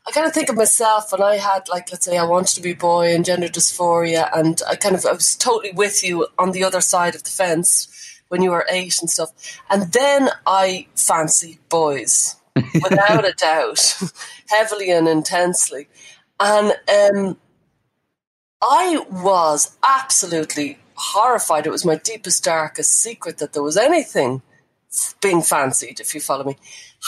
[0.06, 2.62] I kind of think of myself when I had, like, let's say I wanted to
[2.62, 6.52] be boy and gender dysphoria, and I kind of I was totally with you on
[6.52, 7.88] the other side of the fence
[8.28, 9.32] when you were eight and stuff.
[9.70, 13.98] And then I fancy boys without a doubt,
[14.50, 15.88] heavily and intensely.
[16.40, 17.38] And um,
[18.66, 21.68] I was absolutely horrified.
[21.68, 24.42] It was my deepest, darkest secret that there was anything
[25.22, 26.56] being fancied, if you follow me.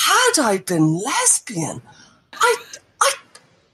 [0.05, 1.81] Had I been lesbian,
[2.33, 2.55] I,
[3.01, 3.13] I,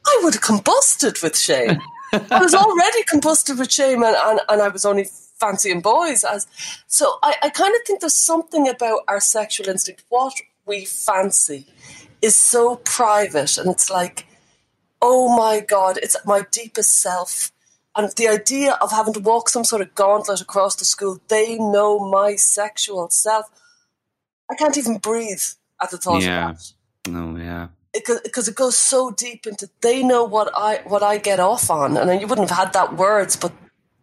[0.06, 1.82] I would have combusted with shame.
[2.14, 5.08] I was already combusted with shame, and, and, and I was only
[5.40, 6.24] fancying boys.
[6.24, 6.46] As
[6.86, 10.04] so, I, I kind of think there's something about our sexual instinct.
[10.10, 10.34] What
[10.68, 11.66] we fancy
[12.22, 14.28] is so private and it's like
[15.02, 17.52] oh my god it's my deepest self
[17.96, 21.58] and the idea of having to walk some sort of gauntlet across the school they
[21.58, 23.50] know my sexual self.
[24.50, 25.42] I can't even breathe
[25.82, 26.52] at the thought yeah.
[26.52, 26.74] of that.
[27.10, 27.68] Oh yeah.
[27.94, 31.70] Because it, it goes so deep into they know what i what i get off
[31.70, 31.98] on.
[31.98, 33.52] And you wouldn't have had that words but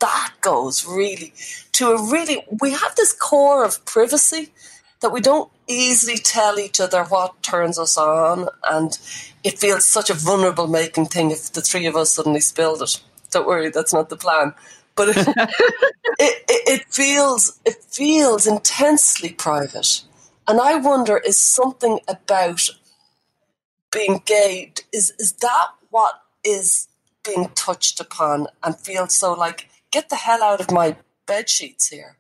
[0.00, 1.32] that goes really
[1.72, 4.52] to a really we have this core of privacy
[5.00, 8.98] that we don't easily tell each other what turns us on, and
[9.44, 13.00] it feels such a vulnerable making thing if the three of us suddenly spilled it.
[13.30, 14.54] Don't worry, that's not the plan.
[14.96, 15.28] But it,
[16.18, 20.02] it, it, feels it feels intensely private,
[20.46, 22.68] and I wonder is something about
[23.92, 26.88] being gay is is that what is
[27.24, 31.88] being touched upon and feels so like get the hell out of my bed sheets
[31.88, 32.18] here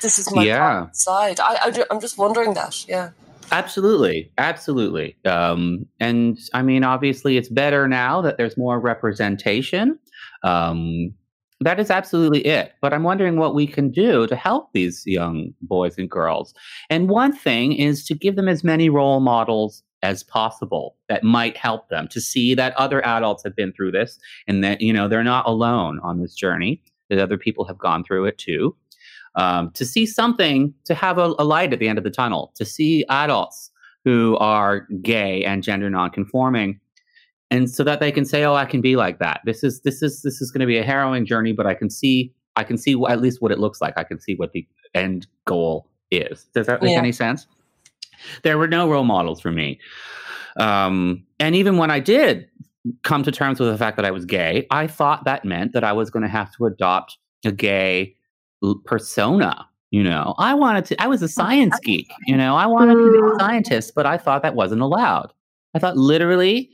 [0.00, 0.90] this is my yeah.
[0.92, 1.40] side.
[1.40, 2.86] I, I, I'm just wondering that.
[2.88, 3.10] Yeah.
[3.50, 5.16] Absolutely, absolutely.
[5.24, 9.98] Um, and I mean, obviously, it's better now that there's more representation.
[10.42, 11.14] Um,
[11.60, 12.72] that is absolutely it.
[12.80, 16.54] But I'm wondering what we can do to help these young boys and girls.
[16.88, 21.56] And one thing is to give them as many role models as possible that might
[21.56, 25.08] help them to see that other adults have been through this and that you know
[25.08, 28.76] they're not alone on this journey that other people have gone through it too
[29.38, 32.52] um, to see something, to have a, a, light at the end of the tunnel,
[32.56, 33.70] to see adults
[34.04, 36.78] who are gay and gender nonconforming,
[37.50, 40.02] and so that they can say, "Oh, I can be like that." This is this
[40.02, 42.76] is this is going to be a harrowing journey, but I can see I can
[42.76, 43.94] see at least what it looks like.
[43.96, 46.46] I can see what the end goal is.
[46.54, 46.98] Does that make yeah.
[46.98, 47.46] any sense?
[48.42, 49.78] There were no role models for me.
[50.58, 52.48] Um, and even when I did
[53.04, 55.84] come to terms with the fact that I was gay, I thought that meant that
[55.84, 58.16] I was going to have to adopt a gay
[58.62, 59.66] l- persona.
[59.90, 63.12] You know, I wanted to, I was a science geek, you know, I wanted to
[63.12, 65.32] be a scientist, but I thought that wasn't allowed.
[65.74, 66.68] I thought literally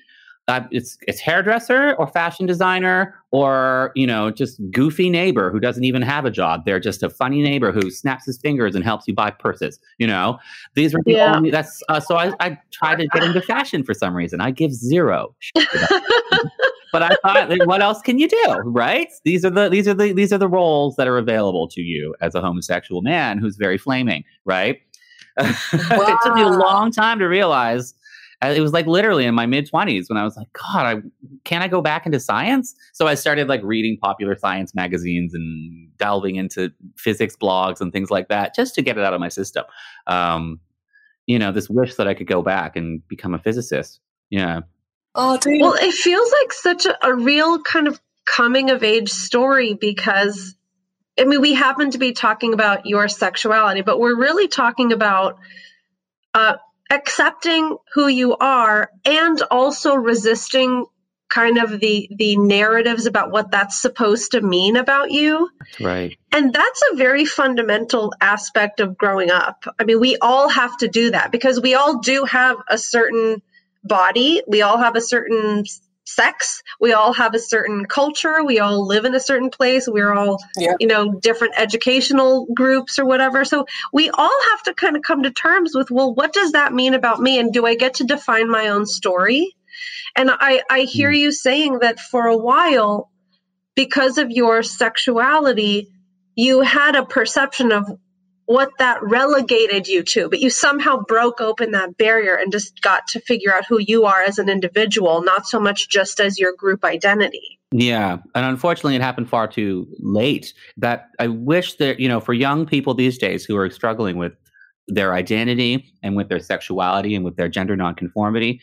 [0.47, 5.85] uh, it's it's hairdresser or fashion designer or you know just goofy neighbor who doesn't
[5.85, 6.65] even have a job.
[6.67, 9.79] They're just a funny neighbor who snaps his fingers and helps you buy purses.
[9.99, 10.39] You know,
[10.75, 11.37] these are the Yeah.
[11.37, 11.51] only.
[11.51, 14.41] That's uh, so I I tried to get into fashion for some reason.
[14.43, 15.35] I give zero.
[15.39, 16.51] shit to that.
[16.93, 19.09] but I thought, like, what else can you do, right?
[19.25, 22.15] These are the these are the these are the roles that are available to you
[22.21, 24.79] as a homosexual man who's very flaming, right?
[25.39, 27.95] it took me a long time to realize.
[28.51, 31.03] It was like literally in my mid twenties when I was like, God, I
[31.45, 32.75] can't I go back into science?
[32.93, 38.11] So I started like reading popular science magazines and delving into physics blogs and things
[38.11, 39.65] like that, just to get it out of my system.
[40.07, 40.61] Um,
[41.27, 44.01] you know, this wish that I could go back and become a physicist.
[44.31, 44.61] Yeah.
[45.15, 45.63] Oh, do you?
[45.63, 50.55] Well, it feels like such a, a real kind of coming of age story because,
[51.19, 55.39] I mean, we happen to be talking about your sexuality, but we're really talking about
[56.35, 56.57] uh,
[56.91, 60.87] accepting who you are and also resisting
[61.29, 66.17] kind of the the narratives about what that's supposed to mean about you right.
[66.31, 69.65] and that's a very fundamental aspect of growing up.
[69.79, 73.43] I mean, we all have to do that because we all do have a certain
[73.83, 75.65] body, we all have a certain
[76.05, 80.13] sex, we all have a certain culture, we all live in a certain place, we're
[80.13, 80.75] all, Yeah.
[80.79, 83.45] you know, different educational groups or whatever.
[83.45, 86.73] So we all have to kind of come to terms with, well, what does that
[86.73, 87.39] mean about me?
[87.39, 89.55] And do I get to define my own story?
[90.17, 91.19] And I, I hear mm.
[91.19, 93.11] you saying that for a while,
[93.75, 95.89] because of your sexuality,
[96.37, 97.89] you had a perception of
[98.47, 103.07] what that relegated you to, but you somehow broke open that barrier and just got
[103.09, 106.55] to figure out who you are as an individual, not so much just as your
[106.55, 107.59] group identity.
[107.73, 110.53] Yeah, and unfortunately, it happened far too late.
[110.77, 114.33] That I wish that you know, for young people these days who are struggling with
[114.87, 118.61] their identity and with their sexuality and with their gender nonconformity,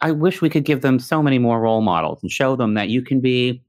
[0.00, 2.88] I wish we could give them so many more role models and show them that
[2.88, 3.62] you can be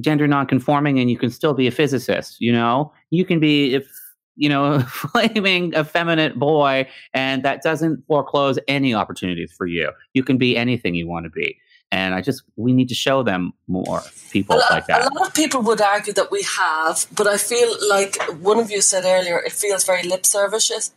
[0.00, 2.40] gender nonconforming and you can still be a physicist.
[2.40, 3.86] You know, you can be if
[4.36, 9.90] you know, flaming effeminate boy, and that doesn't foreclose any opportunities for you.
[10.12, 11.58] You can be anything you want to be.
[11.92, 15.02] And I just, we need to show them more people lot, like that.
[15.02, 18.68] a lot of people would argue that we have, but I feel like one of
[18.68, 20.92] you said earlier, it feels very lip service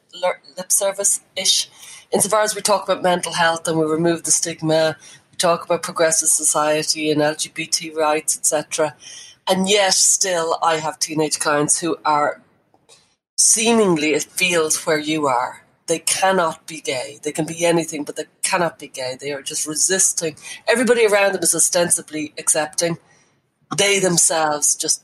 [0.58, 1.70] lip service ish.
[2.12, 4.98] Insofar as we talk about mental health and we remove the stigma,
[5.30, 8.96] we talk about progressive society and LGBT rights, etc.
[9.48, 12.42] And yet, still, I have teenage clients who are
[13.38, 15.62] seemingly it feels where you are.
[15.88, 17.20] They cannot be gay.
[17.24, 19.16] They can be anything, but they cannot be gay.
[19.20, 20.36] They are just resisting.
[20.68, 22.98] Everybody around them is ostensibly accepting.
[23.78, 25.04] They themselves just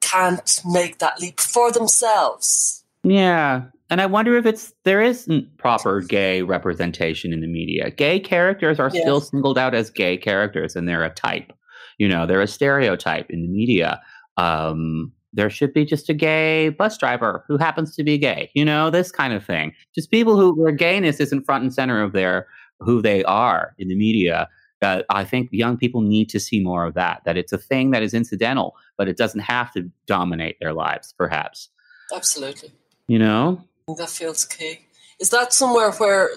[0.00, 2.84] can't make that leap for themselves.
[3.02, 3.62] Yeah.
[3.90, 7.90] And I wonder if it's there isn't proper gay representation in the media.
[7.90, 9.02] Gay characters are Yeah.
[9.02, 11.52] still singled out as gay characters and they're a type.
[11.98, 14.00] You know, they're a stereotype in the media.
[14.36, 18.64] Um, there should be just a gay bus driver who happens to be gay, you
[18.64, 19.74] know, this kind of thing.
[19.94, 22.46] Just people who where gayness isn't front and center of their
[22.80, 24.48] who they are in the media.
[24.80, 27.22] Uh, I think young people need to see more of that.
[27.24, 31.14] That it's a thing that is incidental, but it doesn't have to dominate their lives.
[31.16, 31.68] Perhaps,
[32.14, 32.72] Absolutely.
[33.06, 33.62] you know.
[33.96, 34.80] That feels key.
[35.20, 36.30] Is that somewhere where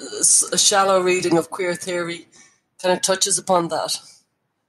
[0.51, 2.27] a shallow reading of queer theory
[2.81, 3.97] kind of touches upon that?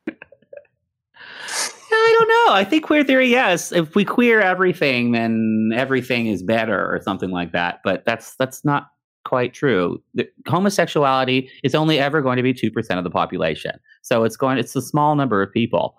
[1.97, 2.55] I don't know.
[2.55, 3.73] I think queer theory, yes.
[3.73, 7.81] If we queer everything, then everything is better or something like that.
[7.85, 8.89] But that's that's not
[9.25, 10.01] quite true.
[10.15, 13.79] The, homosexuality is only ever going to be two percent of the population.
[14.03, 14.59] So it's going.
[14.59, 15.97] It's a small number of people.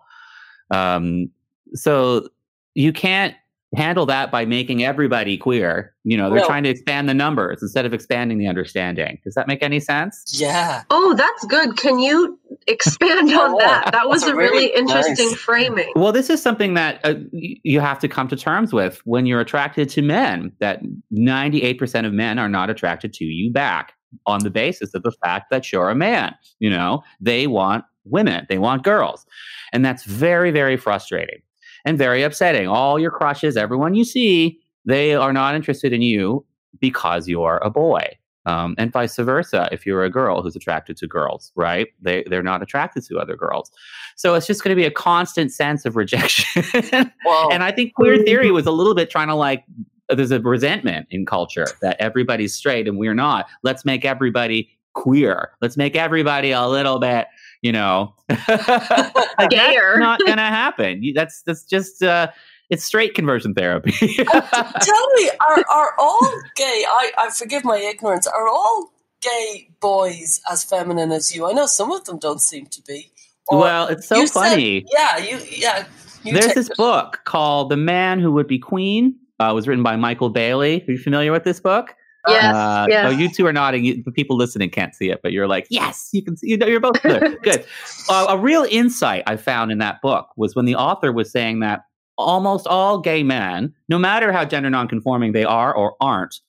[0.72, 1.30] Um,
[1.74, 2.28] so
[2.76, 3.36] you can't
[3.78, 5.94] handle that by making everybody queer.
[6.04, 6.46] You know, they're No.
[6.48, 9.20] trying to expand the numbers instead of expanding the understanding.
[9.24, 10.24] Does that make any sense?
[10.40, 10.84] Yeah.
[10.90, 11.78] Oh, that's good.
[11.78, 12.38] Can you
[12.68, 13.92] expand on Oh, that?
[13.94, 15.36] That was a really really interesting nice.
[15.40, 15.92] framing.
[15.96, 19.42] Well, this is something that uh, you have to come to terms with when you're
[19.42, 20.52] attracted to men.
[20.60, 20.82] That
[21.14, 23.94] 98% of men are not attracted to you back
[24.26, 26.34] on the basis of the fact that you're a man.
[26.60, 29.26] You know, they want women, they want girls.
[29.74, 31.40] And that's very, very frustrating
[31.86, 32.68] and very upsetting.
[32.68, 36.46] All your crushes, everyone you see, they are not interested in you
[36.80, 38.18] because you're a boy.
[38.48, 41.90] Um, and vice versa, if you're a girl who's attracted to girls, right?
[42.02, 43.70] They, they're not attracted to other girls.
[44.16, 46.64] So it's just going to be a constant sense of rejection.
[47.52, 49.66] And I think queer theory was a little bit trying to like,
[50.10, 53.48] there's a resentment in culture that everybody's straight and we're not.
[53.64, 55.52] Let's make everybody queer.
[55.62, 57.28] Let's make everybody a little bit,
[57.62, 59.98] You know, like, Gayer.
[59.98, 61.04] not going to happen.
[61.16, 62.28] That's that's just uh,
[62.70, 63.92] it's straight conversion therapy.
[64.18, 68.92] Tell me, are, are all gay, I, I forgive my ignorance, are all
[69.22, 71.50] gay boys as feminine as you?
[71.50, 73.10] I know some of them don't seem to be.
[73.48, 74.86] Or- well, it's so you said- funny.
[74.94, 75.86] yeah, you, yeah.
[76.24, 76.78] You There's this it.
[76.78, 80.84] book called "The Man Who Would Be Queen." Uh, it was written by Michael Bailey.
[80.88, 81.96] Are you familiar with this book?
[82.30, 83.06] Yes, Uh, yes.
[83.08, 83.84] Oh, you two are nodding.
[83.86, 86.50] You, the people listening can't see it, but you're like, yes, you can see.
[86.50, 87.38] You know, you're both clear.
[87.44, 87.66] Good.
[88.10, 91.60] Uh, a real insight I found in that book was when the author was saying
[91.62, 91.82] that
[92.18, 96.40] almost all gay men, no matter how gender nonconforming they are or aren't,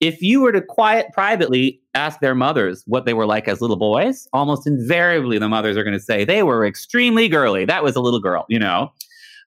[0.00, 3.76] if you were to quiet privately ask their mothers what they were like as little
[3.76, 7.64] boys, almost invariably the mothers are going to say they were extremely girly.
[7.64, 8.92] That was a little girl, you know.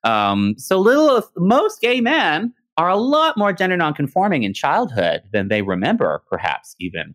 [0.03, 5.47] Um, so little most gay men are a lot more gender nonconforming in childhood than
[5.47, 7.13] they remember, perhaps even.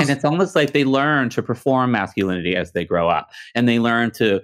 [0.00, 3.78] and it's almost like they learn to perform masculinity as they grow up, and they
[3.78, 4.42] learn to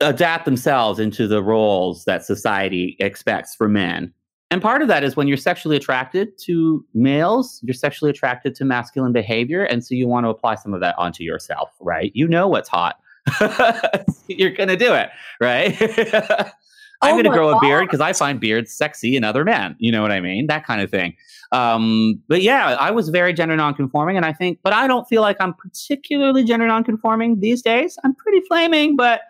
[0.00, 4.12] adapt themselves into the roles that society expects for men.
[4.50, 8.64] And part of that is when you're sexually attracted to males, you're sexually attracted to
[8.64, 9.64] masculine behavior.
[9.64, 12.12] And so you want to apply some of that onto yourself, right?
[12.14, 12.96] You know what's hot.
[14.28, 15.76] you're going to do it, right?
[17.00, 19.76] I'm Oh going to grow a beard because I find beards sexy in other men.
[19.78, 20.46] You know what I mean?
[20.48, 21.16] That kind of thing.
[21.52, 25.22] Um, but yeah, I was very gender nonconforming, and I think, but I don't feel
[25.22, 27.96] like I'm particularly gender nonconforming these days.
[28.04, 29.22] I'm pretty flaming, but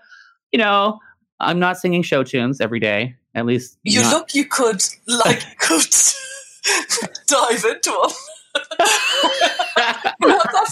[0.50, 0.98] you know,
[1.40, 3.14] I'm not singing show tunes every day.
[3.34, 5.84] At least You not- look, you could, like, could
[7.26, 8.10] dive into them.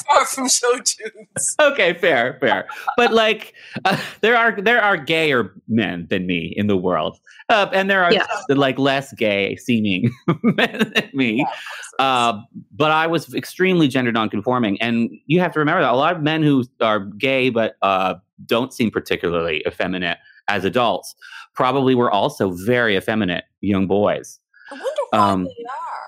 [0.09, 1.57] Not that far from show tunes.
[1.61, 2.67] okay, fair, fair.
[2.97, 3.55] But like,
[3.85, 8.05] uh, there are there are gayer men than me in the world, uh, and there
[8.05, 8.27] are Yeah.
[8.49, 10.11] like less gay seeming
[10.43, 11.47] men than me.
[11.99, 12.41] Uh,
[12.73, 16.23] but I was extremely gender nonconforming, and you have to remember that a lot of
[16.23, 18.15] men who are gay but uh,
[18.47, 21.15] don't seem particularly effeminate as adults
[21.55, 24.39] probably were also very effeminate young boys.
[24.71, 26.07] I wonder why Um, they are.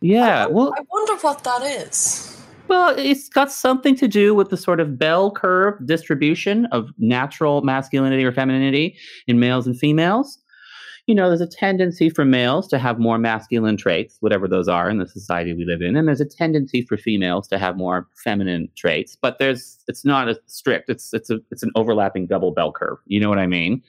[0.00, 2.33] Yeah, I, well, I wonder what that is.
[2.68, 7.62] Well, it's got something to do with the sort of bell curve distribution of natural
[7.62, 8.96] masculinity or femininity
[9.26, 10.38] in males and females.
[11.06, 14.88] You know, there's a tendency for males to have more masculine traits, whatever those are
[14.88, 18.08] in the society we live in, and there's a tendency for females to have more
[18.14, 19.14] feminine traits.
[19.20, 20.88] But there's it's not as strict.
[20.88, 22.96] It's it's a it's an overlapping double bell curve.
[23.04, 23.82] You know what I mean?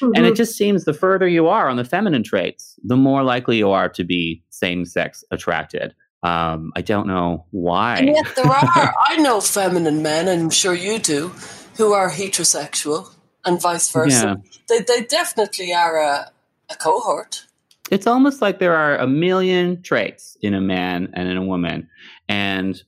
[0.00, 0.24] And Mm-hmm.
[0.24, 3.70] it just seems the further you are on the feminine traits, the more likely you
[3.70, 5.94] are to be same sex attracted.
[6.22, 7.96] Um, I don't know why.
[7.98, 11.28] And yet there are, I know feminine men, and I'm sure you do,
[11.76, 13.12] who are heterosexual
[13.44, 14.40] and vice versa.
[14.68, 16.30] They, they definitely are a,
[16.70, 17.46] a cohort.
[17.90, 21.88] It's almost like there are a million traits in a man and in a woman,
[22.28, 22.80] and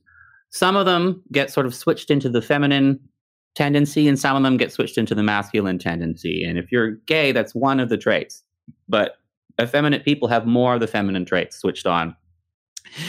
[0.51, 3.01] some of them get sort of switched into the feminine
[3.55, 6.45] tendency, and some of them get switched into the masculine tendency.
[6.45, 8.45] And if you're gay, that's one of the traits.
[8.89, 9.17] But
[9.61, 12.17] effeminate people have more of the feminine traits switched on.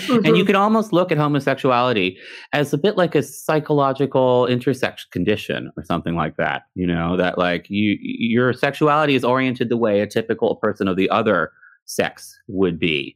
[0.10, 2.18] And you can almost look at homosexuality
[2.54, 6.64] as a bit like a psychological intersex condition or something like that.
[6.76, 10.96] You know, that like you your sexuality is oriented the way a typical person of
[10.98, 11.52] the other
[11.86, 13.16] sex would be.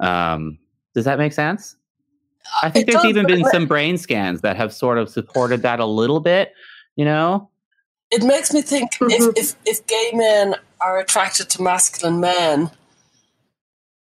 [0.00, 0.58] Um,
[0.94, 1.76] does that make sense?
[2.62, 5.62] I think It there's does, even been some brain scans that have sort of supported
[5.62, 6.52] that a little bit,
[6.96, 7.48] you know?
[8.10, 9.10] It makes me think Mhm.
[9.10, 12.70] if, if, if gay men are attracted to masculine men,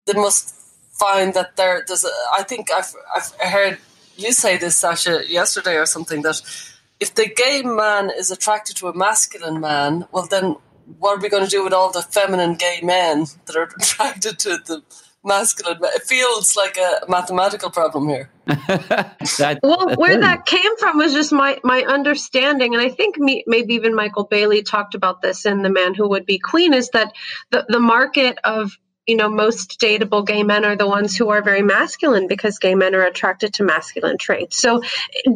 [0.06, 0.54] they must
[1.00, 3.78] find that there, there's a, I think I've, I've heard
[4.18, 6.42] you say this, Sasha, yesterday or something, that
[7.00, 10.56] if the gay man is attracted to a masculine man, well, then
[11.00, 14.40] what are we going to do with all the feminine gay men that are attracted
[14.40, 14.82] to the
[15.24, 15.92] masculine men?
[15.96, 18.30] It feels like a mathematical problem here.
[19.38, 23.18] That- Well, that's where that came from was just my my understanding, and I think
[23.18, 26.74] me, maybe even Michael Bailey talked about this in "The Man Who Would Be Queen."
[26.74, 27.12] Is that
[27.52, 28.78] the the market of
[29.08, 32.76] you know most dateable gay men are the ones who are very masculine because gay
[32.76, 34.58] men are attracted to masculine traits.
[34.58, 34.82] So,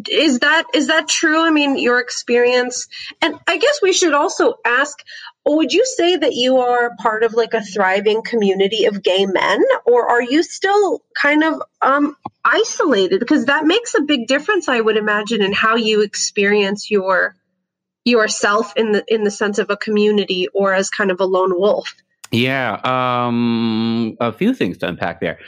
[0.09, 1.39] is that is that true?
[1.39, 2.87] I mean, your experience,
[3.21, 4.97] and I guess we should also ask.
[5.45, 9.63] Would you say that you are part of like a thriving community of gay men,
[9.85, 12.15] or are you still kind of um,
[12.45, 17.35] isolated because that makes a big difference i would imagine in how you experience your
[18.05, 21.57] yourself in the in the sense of a community or as kind of a lone
[21.57, 21.93] wolf
[22.31, 25.39] Yeah, um, a few things to unpack there.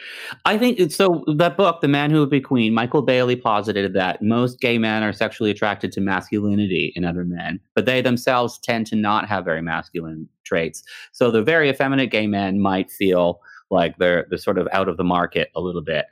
[0.46, 1.24] I think so.
[1.38, 5.04] That book, "The Man Who Would Be Queen," Michael Bailey posited that most gay men
[5.04, 9.46] are sexually attracted to masculinity in other men, but they themselves tend to not have
[9.46, 10.82] very masculine traits.
[11.12, 14.98] So the very effeminate gay men might feel like they're they're sort of out of
[14.98, 16.06] the market a little bit.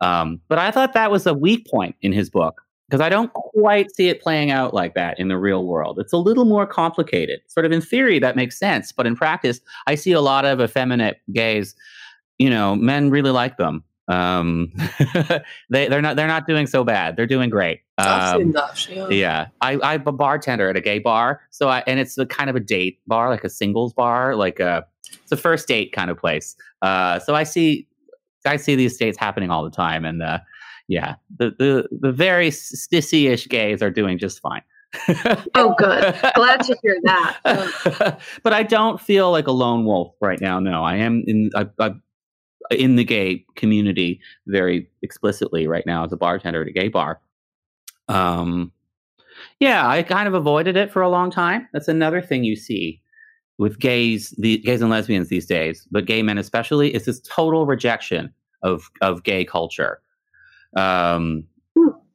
[0.00, 2.62] Um, but I thought that was a weak point in his book
[2.92, 5.98] because I don't quite see it playing out like that in the real world.
[5.98, 7.40] It's a little more complicated.
[7.46, 10.60] Sort of in theory, that makes sense, but in practice, I see a lot of
[10.60, 11.74] effeminate gays.
[12.36, 13.82] You know, men really like them.
[14.08, 14.74] Um,
[15.70, 17.16] they they're not they're not doing so bad.
[17.16, 17.80] They're doing great.
[17.96, 18.54] Um.
[18.90, 19.08] Yeah.
[19.08, 22.50] yeah, I, I'm a bartender at a gay bar, so I and it's a kind
[22.50, 24.84] of a date bar, like a singles bar, like a
[25.14, 26.56] it's a first date kind of place.
[26.82, 27.86] Uh, so I see
[28.44, 30.40] I see these dates happening all the time, and uh,
[30.92, 34.62] yeah, the the the very stissy-ish gays are doing just fine.
[35.54, 36.14] Oh, good.
[36.34, 38.20] Glad to hear that.
[38.42, 40.60] but I don't feel like a lone wolf right now.
[40.60, 41.92] No, I am in I, I,
[42.70, 47.22] in the gay community very explicitly right now as a bartender at a gay bar.
[48.08, 48.70] Um,
[49.60, 51.66] yeah, I kind of avoided it for a long time.
[51.72, 53.00] That's another thing you see
[53.56, 57.64] with gays, the gays and lesbians these days, but gay men especially, is this total
[57.64, 58.30] rejection
[58.62, 60.02] of of gay culture.
[60.76, 61.44] Um,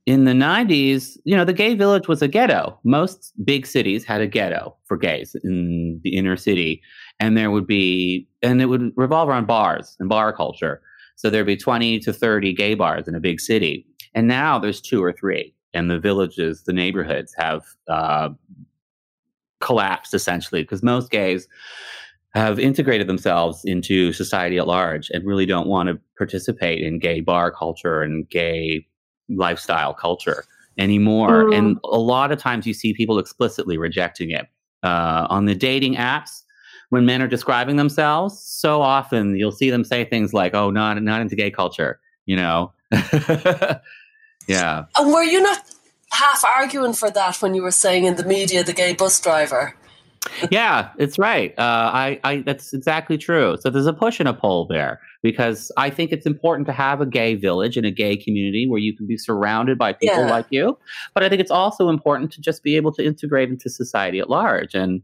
[0.07, 2.79] in the 90s, you know, the gay village was a ghetto.
[2.85, 6.81] Most big cities had a ghetto for gays in the inner city.
[7.19, 10.81] And there would be, and it would revolve around bars and bar culture.
[11.17, 13.85] So there'd be 20 to 30 gay bars in a big city.
[14.13, 15.53] And now there's two or three.
[15.73, 18.29] And the villages, the neighborhoods have uh,
[19.59, 21.49] collapsed essentially because most gays
[22.33, 27.19] have integrated themselves into society at large and really don't want to participate in gay
[27.19, 28.85] bar culture and gay
[29.29, 30.45] lifestyle culture
[30.77, 31.45] anymore.
[31.45, 31.57] Mm.
[31.57, 34.47] And a lot of times you see people explicitly rejecting it.
[34.83, 36.43] Uh, on the dating apps,
[36.89, 41.01] when men are describing themselves, so often you'll see them say things like, "Oh, not
[41.01, 42.71] not into gay culture," you know.
[44.47, 44.85] yeah.
[44.95, 45.63] And were you not
[46.11, 49.75] half arguing for that when you were saying in the media the gay bus driver?
[50.51, 51.53] Yeah, it's right.
[51.57, 53.57] Uh, I, I, that's exactly true.
[53.59, 57.01] So there's a push and a pull there because I think it's important to have
[57.01, 60.29] a gay village and a gay community where you can be surrounded by people Yeah.
[60.29, 60.77] like you.
[61.13, 64.29] But I think it's also important to just be able to integrate into society at
[64.29, 65.01] large and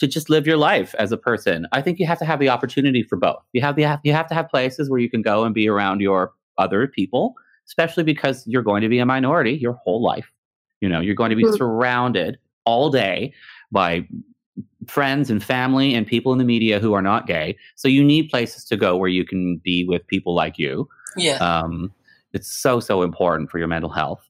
[0.00, 1.66] to just live your life as a person.
[1.72, 3.42] I think you have to have the opportunity for both.
[3.52, 6.00] You have the you have to have places where you can go and be around
[6.00, 7.34] your other people,
[7.68, 10.30] especially because you're going to be a minority your whole life.
[10.80, 11.54] You know, you're going to be Hmm.
[11.54, 13.32] surrounded all day
[13.70, 14.06] by
[14.88, 17.56] friends and family and people in the media who are not gay.
[17.76, 20.88] So you need places to go where you can be with people like you.
[21.16, 21.36] Yeah.
[21.36, 21.92] Um,
[22.32, 24.28] it's so so important for your mental health.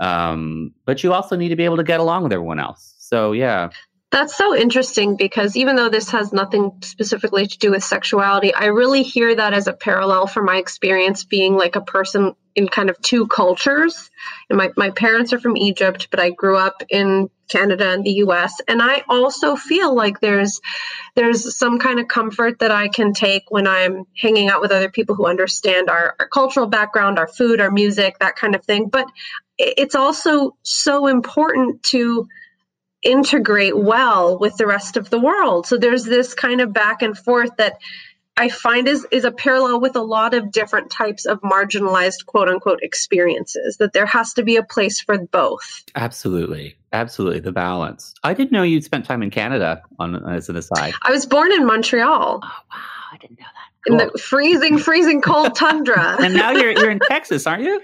[0.00, 2.94] Um, but you also need to be able to get along with everyone else.
[2.98, 3.70] So yeah,
[4.14, 8.66] That's so interesting because even though this has nothing specifically to do with sexuality, I
[8.66, 12.90] really hear that as a parallel for my experience being like a person in kind
[12.90, 14.08] of two cultures.
[14.48, 18.22] And my, my parents are from Egypt, but I grew up in Canada and the
[18.26, 18.60] US.
[18.68, 20.60] And I also feel like there's
[21.16, 24.92] there's some kind of comfort that I can take when I'm hanging out with other
[24.92, 28.90] people who understand our, our cultural background, our food, our music, that kind of thing.
[28.90, 29.08] But
[29.58, 32.28] it's also so important to
[33.04, 35.66] integrate well with the rest of the world.
[35.66, 37.78] So there's this kind of back and forth that
[38.36, 42.48] I find is is a parallel with a lot of different types of marginalized quote
[42.48, 45.84] unquote experiences that there has to be a place for both.
[45.94, 48.12] absolutely, absolutely the balance.
[48.24, 50.94] I didn't know you'd spent time in Canada on as an aside.
[51.02, 52.78] I was born in Montreal Oh wow,
[53.12, 54.02] I didn't know that.
[54.02, 56.16] in the freezing freezing cold tundra.
[56.20, 57.80] and now you're you're in Texas, aren't you?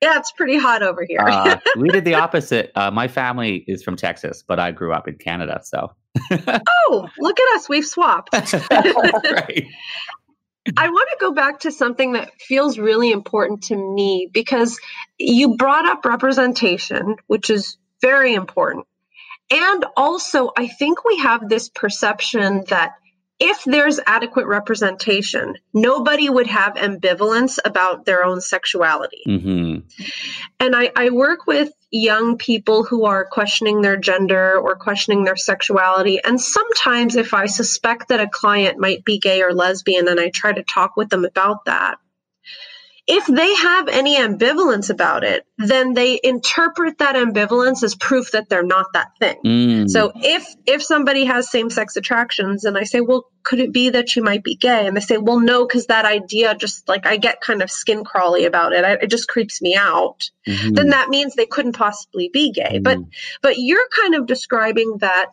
[0.00, 1.20] Yeah, it's pretty hot over here.
[1.20, 2.72] Uh, we did the opposite.
[2.74, 5.92] Uh, my family is from Texas, but I grew up in Canada, so.
[6.30, 8.32] oh, look at us, we've swapped.
[8.34, 9.66] right.
[10.76, 14.78] I want to go back to something that feels really important to me because
[15.18, 18.86] you brought up representation, which is very important.
[19.50, 22.92] And also, I think we have this perception that
[23.40, 29.22] if there's adequate representation, nobody would have ambivalence about their own sexuality.
[29.24, 29.78] hmm
[30.60, 35.36] And I, I work with young people who are questioning their gender or questioning their
[35.36, 36.20] sexuality.
[36.22, 40.30] And sometimes, if I suspect that a client might be gay or lesbian, and I
[40.30, 41.98] try to talk with them about that,
[43.12, 48.48] if they have any ambivalence about it, then they interpret that ambivalence as proof that
[48.48, 49.36] they're not that thing.
[49.44, 49.90] Mm.
[49.90, 53.90] So if if somebody has same sex attractions and I say, well, could it be
[53.90, 54.86] that you might be gay?
[54.86, 58.04] And they say, well, no, because that idea just like I get kind of skin
[58.04, 58.84] crawly about it.
[58.84, 60.30] I, it just creeps me out.
[60.46, 60.76] Mhm.
[60.76, 62.78] Then that means they couldn't possibly be gay.
[62.80, 63.08] But Mhm.
[63.42, 65.30] but you're kind of describing that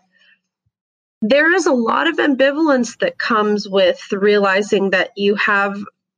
[1.21, 5.78] there is a lot of ambivalence that comes with realizing that you have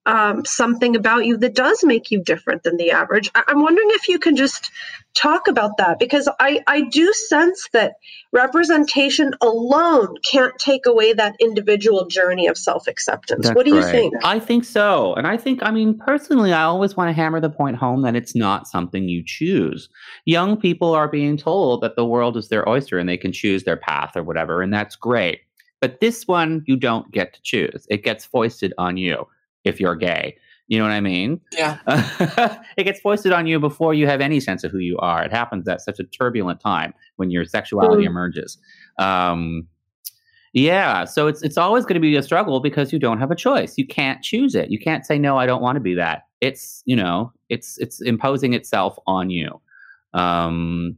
[0.09, 3.29] um, something about you that does make you different than the average.
[3.35, 4.71] I- I'm wondering if you can just
[5.13, 7.93] talk about that because I, I do sense that
[8.31, 13.49] representation alone can't take away that individual journey of self acceptance.
[13.49, 14.13] What do you think?
[14.23, 15.13] I think so.
[15.13, 18.15] And I think, I mean, personally, I always want to hammer the point home that
[18.15, 19.89] it's not something you choose.
[20.25, 23.63] Young people are being told that the world is their oyster and they can choose
[23.63, 25.41] their path or whatever, and that's great.
[25.81, 27.85] But this one, you don't get to choose.
[27.89, 29.27] It gets foisted on you
[29.69, 30.35] if you're gay.
[30.67, 31.41] You know what I mean?
[31.51, 31.77] Yeah.
[32.77, 35.23] it gets foisted on you before you have any sense of who you are.
[35.23, 38.07] It happens at such a turbulent time when your sexuality Mm.
[38.07, 38.57] emerges.
[38.99, 39.67] Um,
[40.53, 43.35] yeah, so it's it's always going to be a struggle because you don't have a
[43.35, 43.77] choice.
[43.77, 44.71] You can't choose it.
[44.71, 46.23] You can't say no, I don't want to be that.
[46.41, 49.61] It's you know, it's it's imposing itself on you.
[50.13, 50.97] Um,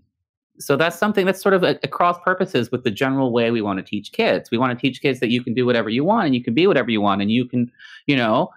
[0.57, 3.79] so that's something that's sort of a, across purposes with the general way we want
[3.79, 4.51] to teach kids.
[4.51, 6.53] We want to teach kids that you can do whatever you want and you can
[6.53, 7.71] be whatever you want and you can,
[8.05, 8.49] you know.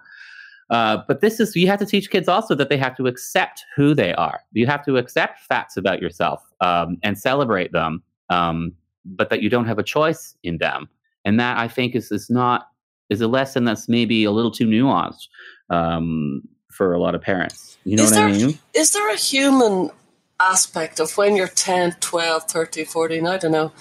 [0.69, 3.63] Uh, but this is you have to teach kids also that they have to accept
[3.75, 4.39] who they are.
[4.53, 8.73] You have to accept facts about yourself um, and celebrate them, um,
[9.05, 10.89] but that you don't have a choice in them.
[11.23, 12.69] And that I think is is not
[13.09, 15.27] is a lesson that's maybe a little too nuanced
[15.69, 16.41] um,
[16.71, 17.77] for a lot of parents.
[17.83, 18.59] You know Is what I there- mean?
[18.73, 19.91] Is there a human
[20.39, 23.71] aspect of when you're 10, 12, 13, 14, I don't know,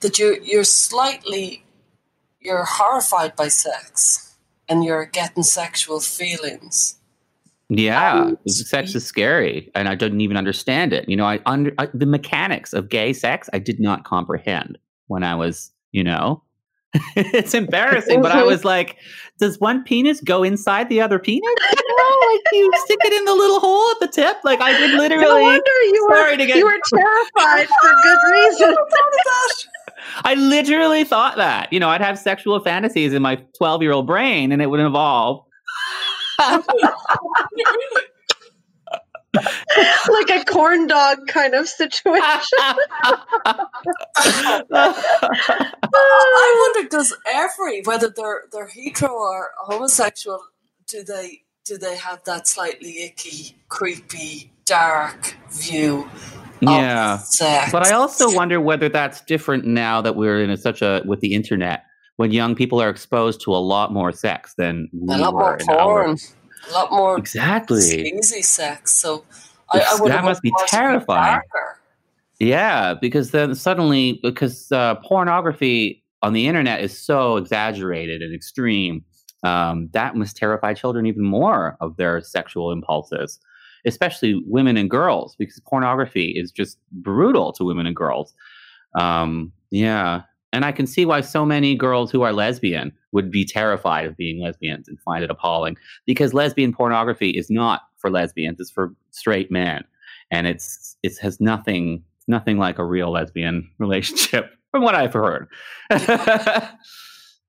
[0.00, 1.62] that you're, you're slightly,
[2.40, 4.29] you're horrified by sex
[4.70, 6.96] and you're getting sexual feelings?
[7.68, 11.08] Yeah, Um, sex is scary, and I didn't even understand it.
[11.08, 13.48] You know, I under I, the mechanics of gay sex.
[13.52, 16.42] I did not comprehend when I was, you know,
[17.14, 18.22] it's embarrassing.
[18.22, 18.96] But I was like,
[19.38, 21.44] does one penis go inside the other penis?
[21.46, 24.38] You know, like you stick it in the little hole at the tip.
[24.42, 25.24] Like I did literally.
[25.24, 28.74] No wonder you were to get- you were terrified for good reason.
[30.24, 31.72] I literally thought that.
[31.72, 35.44] You know, I'd have sexual fantasies in my twelve-year-old brain, and it would involve.
[40.08, 42.58] like a corn dog kind of situation.
[44.72, 50.40] I wonder, does every, whether they're, they're hetero or homosexual,
[50.86, 56.08] do they, do they have that slightly icky, creepy, dark view
[56.60, 57.18] yeah.
[57.72, 61.20] But I also wonder whether that's different now that we're in a, such a with
[61.20, 61.84] the internet
[62.16, 65.40] when young people are exposed to a lot more sex than we a lot were
[65.40, 66.16] more porn,
[66.68, 67.80] a lot more Exactly.
[67.80, 68.94] sleazy sex.
[68.94, 69.24] So
[69.70, 71.40] I, I that must be terrifying.
[72.38, 79.04] Yeah, because then suddenly because uh, pornography on the internet is so exaggerated and extreme,
[79.42, 83.38] um, that must terrify children even more of their sexual impulses,
[83.86, 88.34] especially women and girls, because pornography is just brutal to women and girls.
[88.98, 90.22] Um, yeah.
[90.52, 94.16] And I can see why so many girls who are lesbian would be terrified of
[94.16, 95.76] being lesbians and find it appalling
[96.06, 99.84] because lesbian pornography is not for lesbians, it's for straight men.
[100.30, 105.48] And it's it has nothing nothing like a real lesbian relationship from what I've heard.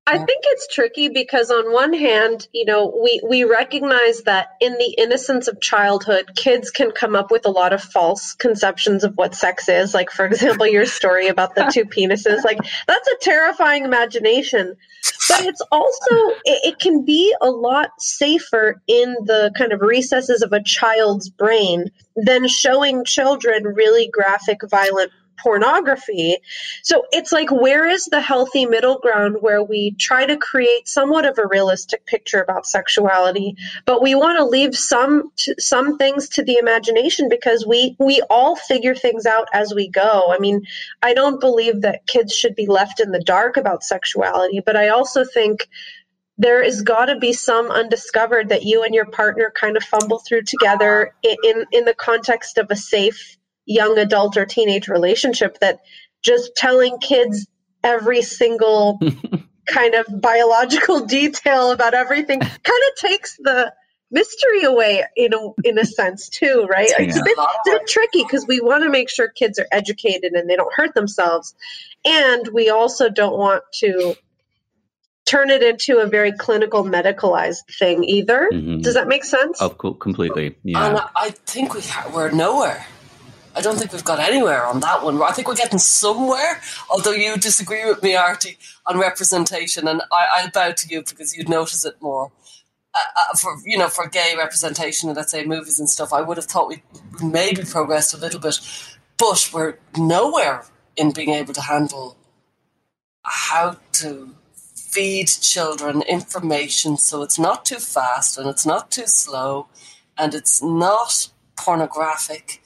[0.08, 4.74] I think it's tricky because on one hand, you know, we we recognize that in
[4.74, 9.16] the innocence of childhood, kids can come up with a lot of false conceptions of
[9.16, 9.93] what sex is.
[9.93, 14.76] Like for example, your story about the two penises, like that's a terrifying imagination.
[15.30, 20.41] But it's also it, it can be a lot safer in the kind of recesses
[20.41, 26.37] of a child's brain than showing children really graphic violent pornography.
[26.83, 31.25] So it's like, where is the healthy middle ground where we try to create somewhat
[31.25, 36.43] of a realistic picture about sexuality, but we want to leave some some things to
[36.43, 40.31] the imagination because we we all figure things out as we go.
[40.31, 40.61] I mean,
[41.01, 44.89] I don't believe that kids should be left in the dark about sexuality, but I
[44.89, 45.67] also think
[46.37, 50.19] there is got to be some undiscovered that you and your partner kind of fumble
[50.27, 55.80] through together in in the context of a safe young adult or teenage relationship that
[56.22, 57.47] just telling kids
[57.84, 58.99] every single
[59.68, 63.72] kind of biological detail about everything kind of takes the
[64.14, 67.88] mystery away in a in a sense too right it's a bit, it's a bit
[67.88, 71.55] tricky because we want to make sure kids are educated and they don't hurt themselves
[72.03, 74.14] and we also don't want to
[75.26, 78.82] turn it into a very clinical medicalized thing either Mhm.
[78.84, 80.47] does that make sense Of co- completely.
[80.47, 81.07] And Yeah.
[81.16, 82.86] I think we ha- we're nowhere.
[83.56, 85.22] I don't think we've got anywhere on that one.
[85.22, 90.28] I think we're getting somewhere, although you disagree with me, Arty, on representation, and I,
[90.38, 92.32] I'll bow to you because you'd notice it more.
[92.93, 96.22] Uh, uh, for you know, for gay representation, in, let's say movies and stuff, I
[96.22, 96.84] would have thought we
[97.24, 98.60] maybe progressed a little bit,
[99.18, 100.66] but we're nowhere
[100.97, 102.18] in being able to handle
[103.24, 104.36] how to
[104.91, 109.68] feed children information so it's not too fast and it's not too slow
[110.18, 112.62] and it's not pornographic,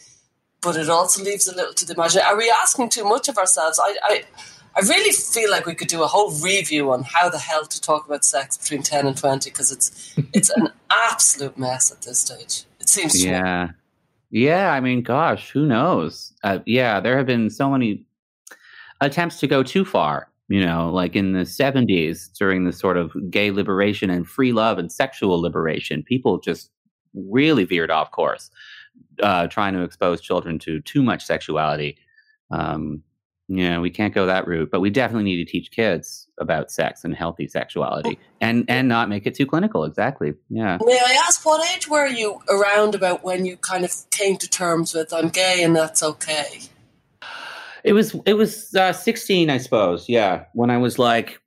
[0.66, 2.28] but it also leaves a little to the imagination.
[2.28, 3.80] Are we asking too much of ourselves?
[3.82, 4.24] I, I,
[4.76, 7.80] I really feel like we could do a whole review on how the hell to
[7.80, 12.20] talk about sex between 10 and 20 because it's it's an absolute mess at this
[12.20, 12.66] stage.
[12.80, 13.70] It seems Yeah.
[14.32, 16.34] Yeah, I mean, gosh, who knows?
[16.44, 18.04] Uh, yeah, there have been so many
[19.00, 20.30] attempts to go too far.
[20.48, 24.78] You know, like in the 70s during the sort of gay liberation and free love
[24.78, 26.70] and sexual liberation, people just
[27.16, 28.52] really veered off course,
[29.22, 31.98] uh, trying to expose children to too much sexuality.
[32.52, 33.04] Um,
[33.48, 37.04] yeah, we can't go that route, but we definitely need to teach kids about sex
[37.04, 39.84] and healthy sexuality and and not make it too clinical.
[39.84, 40.34] Exactly.
[40.50, 40.80] Yeah.
[40.84, 44.50] May I ask what age were you around about when you kind of came to
[44.50, 46.62] terms with I'm gay and that's okay?
[47.84, 50.10] It was it was uh, 16, I suppose.
[50.10, 51.40] Yeah, when I was like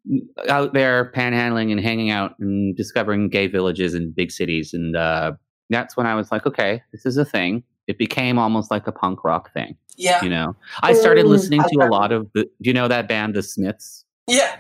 [0.49, 5.33] out there panhandling and hanging out and discovering gay villages in big cities, and uh,
[5.71, 7.63] that's when I was like, okay, this is a thing.
[7.87, 9.77] It became almost like a punk rock thing.
[9.97, 10.23] Yeah.
[10.23, 12.45] You know, I started listening to a lot of the.
[12.45, 14.05] Do you know that band, The Smiths?
[14.27, 14.57] Yeah.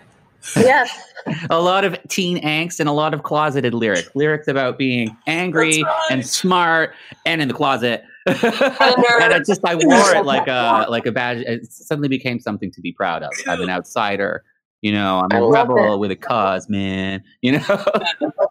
[0.56, 0.90] Yes.
[1.50, 4.10] a lot of teen angst and a lot of closeted lyrics.
[4.14, 6.04] Lyrics about being angry right.
[6.10, 6.94] and smart
[7.26, 8.02] and in the closet.
[8.26, 11.38] and I just I wore it like a like a badge.
[11.46, 13.30] It suddenly became something to be proud of.
[13.46, 14.44] I'm an outsider.
[14.82, 15.98] You know, I'm I a love rebel it.
[15.98, 17.22] with a cause, man.
[17.42, 17.84] You know.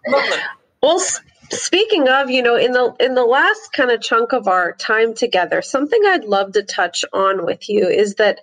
[0.08, 0.38] Lovely.
[0.82, 4.48] Well, s- speaking of, you know, in the in the last kind of chunk of
[4.48, 8.40] our time together, something I'd love to touch on with you is that,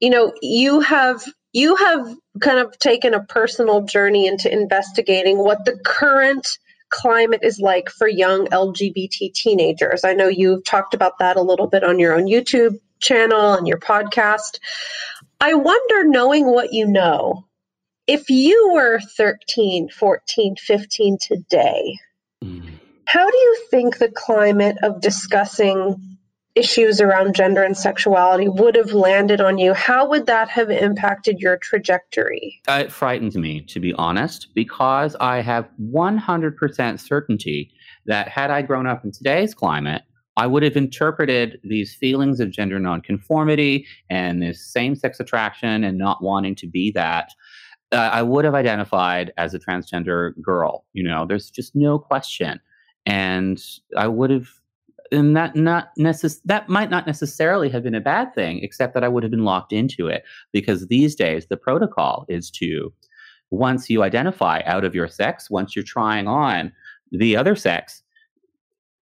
[0.00, 1.22] you know, you have
[1.52, 7.58] you have kind of taken a personal journey into investigating what the current climate is
[7.58, 10.04] like for young LGBT teenagers.
[10.04, 13.66] I know you've talked about that a little bit on your own YouTube channel and
[13.66, 14.58] your podcast.
[15.40, 17.46] I wonder, knowing what you know,
[18.06, 21.98] if you were 13, 14, 15 today,
[23.12, 26.16] how do you think the climate of discussing
[26.54, 29.74] issues around gender and sexuality would have landed on you?
[29.74, 32.62] How would that have impacted your trajectory?
[32.66, 37.70] It frightens me, to be honest, because I have 100% certainty
[38.06, 40.04] that had I grown up in today's climate,
[40.38, 45.98] I would have interpreted these feelings of gender nonconformity and this same sex attraction and
[45.98, 47.28] not wanting to be that.
[47.92, 50.86] Uh, I would have identified as a transgender girl.
[50.94, 52.58] You know, there's just no question.
[53.06, 53.62] And
[53.96, 54.48] I would have,
[55.10, 59.04] and that not necess- that might not necessarily have been a bad thing, except that
[59.04, 62.92] I would have been locked into it because these days the protocol is to
[63.50, 66.72] once you identify out of your sex, once you're trying on
[67.10, 68.02] the other sex,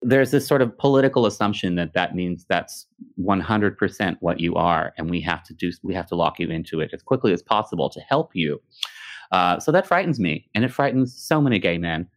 [0.01, 2.85] there's this sort of political assumption that that means that's
[3.19, 6.79] 100% what you are, and we have to do we have to lock you into
[6.79, 8.61] it as quickly as possible to help you.
[9.31, 12.07] Uh, so that frightens me, and it frightens so many gay men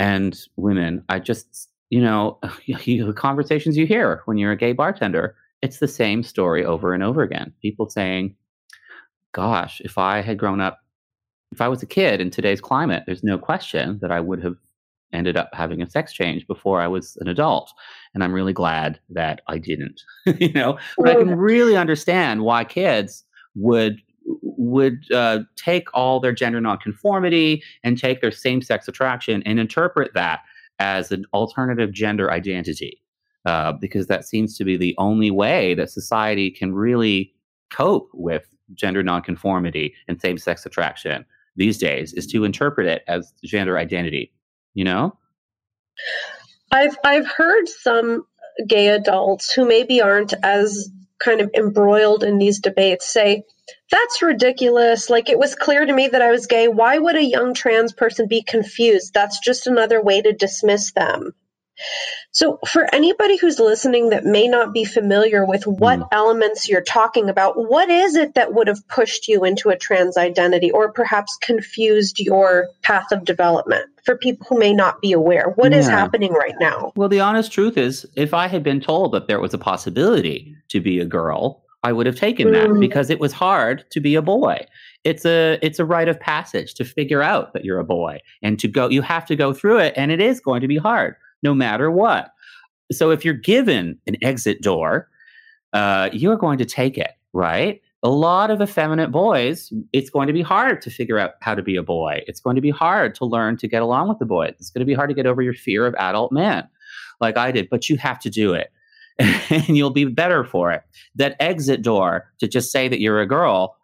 [0.00, 1.04] and women.
[1.10, 5.78] I just, you know, you, the conversations you hear when you're a gay bartender, it's
[5.78, 7.52] the same story over and over again.
[7.62, 8.34] People saying,
[9.32, 10.80] "Gosh, if I had grown up,
[11.52, 14.56] if I was a kid in today's climate, there's no question that I would have."
[15.12, 17.72] ended up having a sex change before I was an adult.
[18.14, 20.00] And I'm really glad that I didn't.
[20.38, 23.24] you know, but I can really understand why kids
[23.56, 24.00] would
[24.42, 30.14] would uh, take all their gender nonconformity and take their same sex attraction and interpret
[30.14, 30.40] that
[30.78, 33.02] as an alternative gender identity,
[33.44, 37.32] uh, because that seems to be the only way that society can really
[37.70, 41.24] cope with gender nonconformity and same sex attraction
[41.56, 44.32] these days is to interpret it as gender identity
[44.74, 45.16] you know?
[46.72, 48.24] I've I've heard some
[48.66, 50.88] gay adults who maybe aren't as
[51.24, 53.42] kind of embroiled in these debates say
[53.90, 55.10] that's ridiculous.
[55.10, 56.68] Like it was clear to me that I was gay.
[56.68, 59.14] Why would a young trans person be confused?
[59.14, 61.32] That's just another way to dismiss them
[62.32, 66.08] so for anybody who's listening that may not be familiar with what Mm.
[66.12, 70.16] elements you're talking about what is it that would have pushed you into a trans
[70.16, 75.52] identity or perhaps confused your path of development for people who may not be aware
[75.56, 75.98] What is Yeah.
[75.98, 79.40] happening right now Well, the honest truth is, if I had been told that there
[79.40, 82.80] was a possibility to be a girl, I would have taken that Mm.
[82.80, 84.66] because it was hard to be a boy.
[85.04, 88.58] It's a it's a rite of passage to figure out that you're a boy and
[88.60, 88.88] to go.
[88.90, 91.90] You have to go through it, and it is going to be hard, no matter
[91.90, 92.32] what.
[92.92, 95.08] So if you're given an exit door,
[95.72, 97.80] uh, you're going to take it, right?
[98.02, 101.62] A lot of effeminate boys, it's going to be hard to figure out how to
[101.62, 102.22] be a boy.
[102.26, 104.54] It's going to be hard to learn to get along with the boys.
[104.58, 106.66] It's going to be hard to get over your fear of adult men,
[107.20, 108.72] like I did, but you have to do it.
[109.18, 110.82] and you'll be better for it.
[111.14, 113.76] That exit door to just say that you're a girl,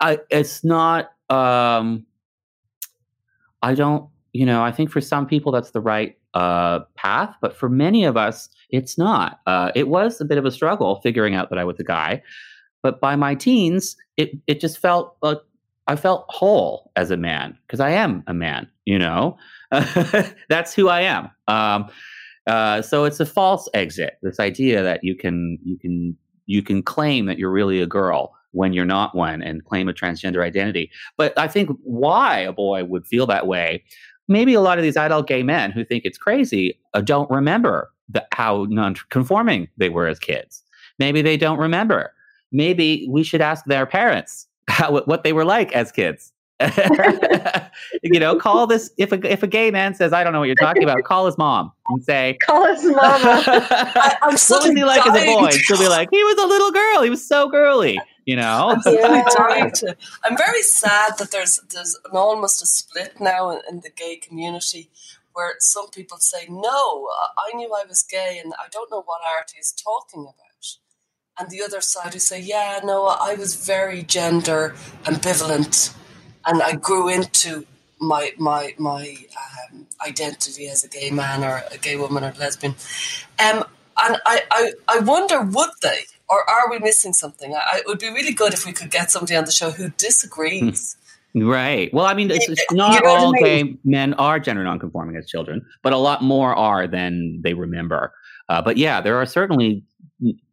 [0.00, 1.10] I, it's not.
[1.28, 2.06] Um,
[3.62, 7.56] I don't, you know, I think for some people that's the right uh, path, but
[7.56, 9.40] for many of us, it's not.
[9.46, 12.22] Uh, it was a bit of a struggle figuring out that I was a guy,
[12.82, 15.38] but by my teens, it it just felt like
[15.86, 18.68] I felt whole as a man because I am a man.
[18.84, 19.36] You know,
[20.48, 21.30] that's who I am.
[21.48, 21.88] Um,
[22.46, 24.18] uh, so it's a false exit.
[24.22, 26.16] This idea that you can you can
[26.46, 29.92] you can claim that you're really a girl when you're not one and claim a
[29.92, 30.90] transgender identity.
[31.16, 33.84] But I think why a boy would feel that way,
[34.30, 37.90] maybe a lot of these adult gay men who think it's crazy uh, don't remember
[38.08, 40.62] the, how non-conforming they were as kids.
[40.98, 42.12] Maybe they don't remember.
[42.52, 46.32] Maybe we should ask their parents how, what they were like as kids.
[48.02, 50.44] you know, call this if a if a gay man says I don't know what
[50.44, 53.42] you're talking about, call his mom and say call his mama.
[53.46, 55.48] I, I'm what was he like as a boy?
[55.52, 57.02] She'll be like, he was a little girl.
[57.02, 57.98] He was so girly.
[58.30, 59.24] You know, I'm, yeah.
[59.34, 63.80] trying to, I'm very sad that there's there's an, almost a split now in, in
[63.80, 64.88] the gay community
[65.32, 69.20] where some people say, no, I knew I was gay and I don't know what
[69.36, 70.76] Arty is talking about.
[71.40, 74.76] And the other side who say, yeah, no, I was very gender
[75.06, 75.92] ambivalent
[76.46, 77.66] and I grew into
[77.98, 79.16] my my my
[79.72, 82.76] um, identity as a gay man or a gay woman or lesbian.
[83.44, 83.64] Um,
[84.02, 86.04] and I, I, I wonder, would they?
[86.30, 87.54] Or are we missing something?
[87.54, 89.90] I, it would be really good if we could get somebody on the show who
[89.90, 90.96] disagrees.
[91.34, 91.92] Right.
[91.94, 93.44] Well, I mean, it's, it's not you know all I mean?
[93.44, 98.12] gay men are gender nonconforming as children, but a lot more are than they remember.
[98.48, 99.84] Uh, but yeah, there are certainly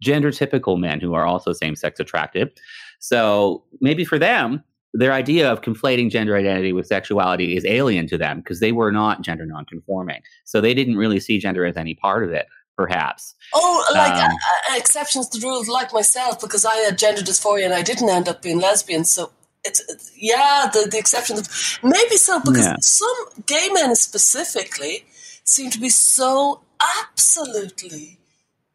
[0.02, 2.60] gender typical men who are also same sex attracted.
[3.00, 4.64] So maybe for them,
[4.94, 8.92] their idea of conflating gender identity with sexuality is alien to them because they were
[8.92, 10.22] not gender nonconforming.
[10.46, 12.48] So they didn't really see gender as any part of it,
[12.78, 13.36] perhaps.
[13.54, 17.22] Oh, like um, uh, uh, exceptions to the rules, like myself, because I had gender
[17.22, 19.04] dysphoria and I didn't end up being lesbian.
[19.04, 19.32] So
[19.66, 21.80] it's, it's yeah, the, the exceptions.
[21.84, 22.76] Maybe so, because yeah.
[22.80, 25.06] some gay men specifically
[25.44, 26.62] seem to be so
[27.02, 28.20] absolutely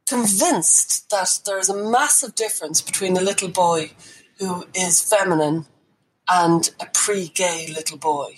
[0.07, 3.93] convinced that there is a massive difference between a little boy
[4.39, 5.65] who is feminine
[6.29, 8.35] and a pre gay little boy.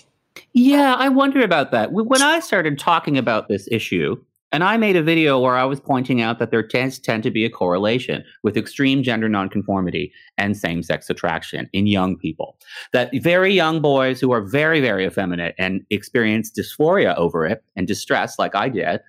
[0.53, 1.93] Yeah, I wonder about that.
[1.93, 4.23] When I started talking about this issue,
[4.55, 7.31] and I made a video where I was pointing out that there tends tend to
[7.33, 12.57] be a correlation with extreme gender nonconformity and same-sex attraction in young people.
[12.93, 17.89] That very young boys who are very, very effeminate and experience dysphoria over it and
[17.89, 19.01] distress, like I did,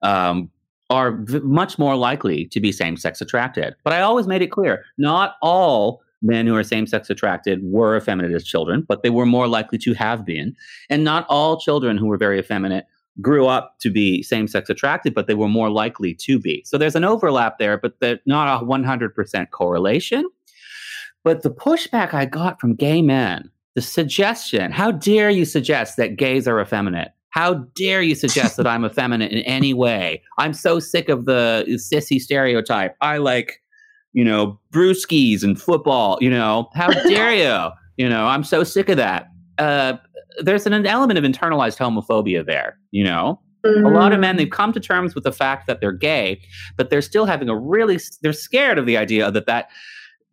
[0.00, 0.50] um,
[0.88, 3.74] are v- much more likely to be same-sex attracted.
[3.84, 7.94] But I always made it clear: not all men who are same sex attracted were
[7.94, 10.56] effeminate as children, but they were more likely to have been.
[10.88, 12.86] And not all children who were very effeminate
[13.20, 16.62] grew up to be same sex attracted, but they were more likely to be.
[16.64, 17.94] So there's an overlap there, but
[18.26, 20.28] not a 100% correlation.
[21.22, 26.16] But the pushback I got from gay men, the suggestion, how dare you suggest that
[26.16, 27.12] gays are effeminate?
[27.30, 30.22] How dare you suggest that I'm effeminate in any way?
[30.38, 32.96] I'm so sick of the sissy stereotype.
[33.00, 33.62] I like
[34.14, 37.70] you know, brewskis and football, you know, how dare you?
[37.96, 39.28] You know, I'm so sick of that.
[39.58, 39.94] Uh,
[40.38, 43.40] there's an, element of internalized homophobia there, you know?
[43.64, 43.86] Mm-hmm.
[43.86, 46.40] A lot of men, they've come to terms with the fact that they're gay,
[46.76, 49.70] but they're still having a really, they're scared of the idea that that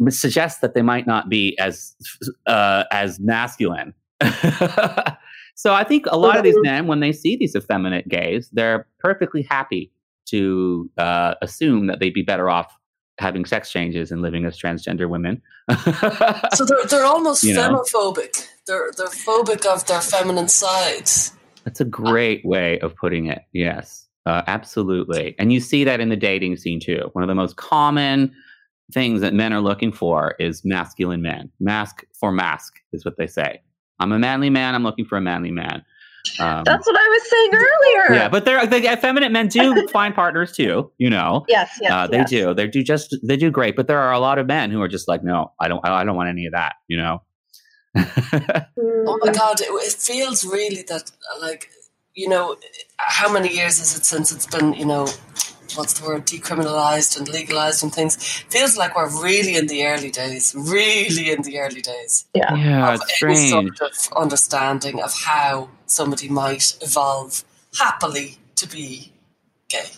[0.09, 1.95] suggests that they might not be as,
[2.47, 3.93] uh, as masculine.
[5.55, 6.65] so I think a lot of these mm-hmm.
[6.65, 9.91] men, when they see these effeminate gays, they're perfectly happy
[10.25, 12.77] to uh, assume that they'd be better off
[13.21, 15.41] having sex changes and living as transgender women.
[16.53, 18.47] so they're they're almost you femophobic.
[18.71, 21.33] They're they're phobic of their feminine sides.
[21.65, 23.41] That's a great way of putting it.
[23.51, 25.35] Yes, uh, absolutely.
[25.37, 27.09] And you see that in the dating scene too.
[27.11, 28.33] One of the most common
[28.93, 31.51] things that men are looking for is masculine men.
[31.59, 33.61] Masc for masc is what they say.
[33.99, 34.73] I'm a manly man.
[34.73, 35.83] I'm looking for a manly man.
[36.39, 38.21] Um, That's what I was saying earlier.
[38.21, 40.89] Yeah, but they're the effeminate men do find partners too.
[40.97, 41.43] You know.
[41.49, 42.29] Yes, yes, uh, they yes.
[42.29, 42.53] do.
[42.53, 43.75] They do just they do great.
[43.75, 46.05] But there are a lot of men who are just like, no, I don't, I
[46.05, 46.75] don't want any of that.
[46.87, 47.21] You know.
[47.95, 49.35] oh my mm.
[49.35, 49.61] god!
[49.61, 51.11] It, it feels really that
[51.41, 51.69] like
[52.13, 52.55] you know
[52.97, 55.07] how many years is it since it's been you know
[55.75, 58.15] what's the word decriminalized and legalized and things?
[58.49, 62.25] Feels like we're really in the early days really in the early days.
[62.33, 62.53] Yeah.
[62.55, 67.43] Yeah it's strange sort of understanding of how somebody might evolve
[67.77, 69.11] happily to be
[69.69, 69.89] gay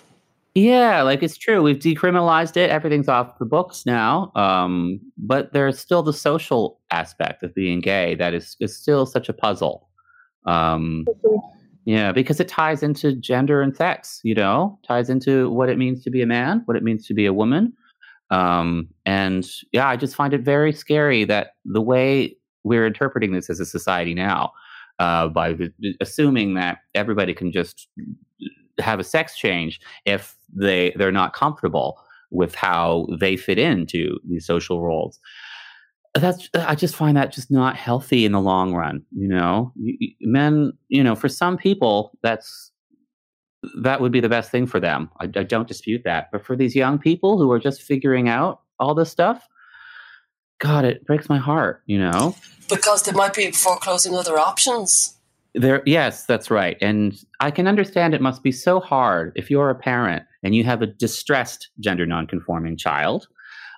[0.55, 5.79] yeah like it's true we've decriminalized it everything's off the books now um, but there's
[5.79, 9.89] still the social aspect of being gay that is, is still such a puzzle
[10.45, 11.05] um,
[11.85, 16.03] yeah, because it ties into gender and sex, you know, ties into what it means
[16.03, 17.73] to be a man, what it means to be a woman.
[18.29, 23.49] Um, and yeah, I just find it very scary that the way we're interpreting this
[23.49, 24.53] as a society now,
[24.99, 25.57] uh, by
[25.99, 27.89] assuming that everybody can just
[28.79, 31.99] have a sex change if they they're not comfortable
[32.31, 35.19] with how they fit into these social roles.
[36.15, 39.73] That's i just find that just not healthy in the long run you know?
[40.21, 42.71] Men you know for some people that's
[43.81, 45.09] that would be the best thing for them.
[45.21, 46.29] I, I don't dispute that.
[46.33, 49.47] But for these young people who are just figuring out all this stuff
[50.59, 52.35] god it breaks my heart you know?
[52.69, 55.12] Because they might be foreclosing other options
[55.55, 56.77] there, yes, that's right.
[56.81, 60.63] And I can understand it must be so hard if you're a parent and you
[60.63, 63.27] have a distressed gender nonconforming child.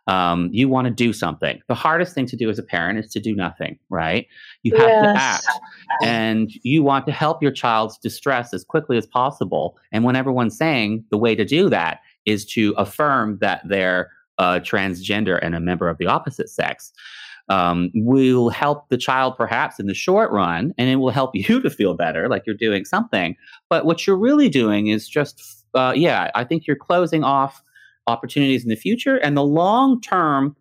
[0.08, 1.60] Um, you want to do something.
[1.68, 4.28] The hardest thing to do as a parent is to do nothing, right?
[4.62, 5.46] You have yes.
[5.46, 5.60] to act
[6.04, 9.78] and you want to help your child's distress as quickly as possible.
[9.92, 14.60] And when everyone's saying the way to do that is to affirm that they're uh,
[14.60, 16.94] transgender and a member of the opposite sex,
[17.50, 21.62] um, will help the child perhaps in the short run, and it will help you
[21.62, 23.36] to feel better, like you're doing something.
[23.70, 27.62] But what you're really doing is just, uh, yeah, I think you're closing off
[28.08, 30.56] opportunities in the future and the long term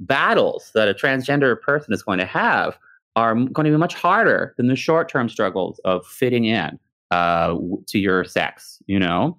[0.00, 2.78] battles that a transgender person is going to have
[3.16, 6.78] are going to be much harder than the short term struggles of fitting in
[7.10, 7.54] uh,
[7.86, 9.36] to your sex, you know?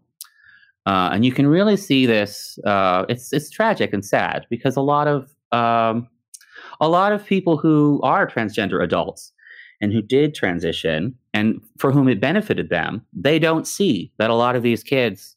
[0.86, 2.58] Uh, and you can really see this.
[2.66, 6.08] Uh, it's it's tragic and sad because a lot of um,
[6.80, 9.32] a lot of people who are transgender adults
[9.82, 14.36] and who did transition and for whom it benefited them, they don't see that a
[14.36, 15.36] lot of these kids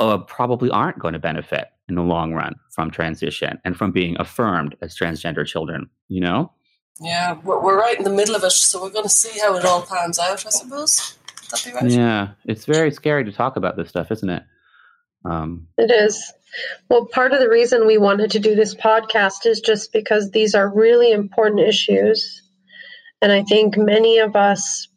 [0.00, 4.16] uh, probably aren't going to benefit in the long run from transition and from being
[4.18, 6.50] affirmed as transgender children, you know?
[7.00, 9.64] Yeah, we're right in the middle of it, so we're going to see how it
[9.64, 11.16] all pans out, I suppose.
[11.50, 11.90] That be right?
[11.90, 14.42] Yeah, it's very scary to talk about this stuff, isn't it?
[15.24, 16.32] Um, it is.
[16.88, 20.54] Well, part of the reason we wanted to do this podcast is just because these
[20.54, 22.42] are really important issues.
[23.20, 24.88] And I think many of us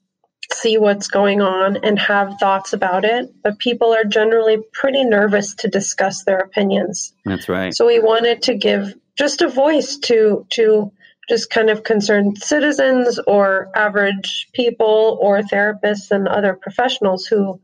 [0.53, 5.55] see what's going on and have thoughts about it, but people are generally pretty nervous
[5.55, 7.13] to discuss their opinions.
[7.25, 7.73] That's right.
[7.73, 10.91] So we wanted to give just a voice to to
[11.27, 17.59] just kind of concerned citizens or average people or therapists and other professionals who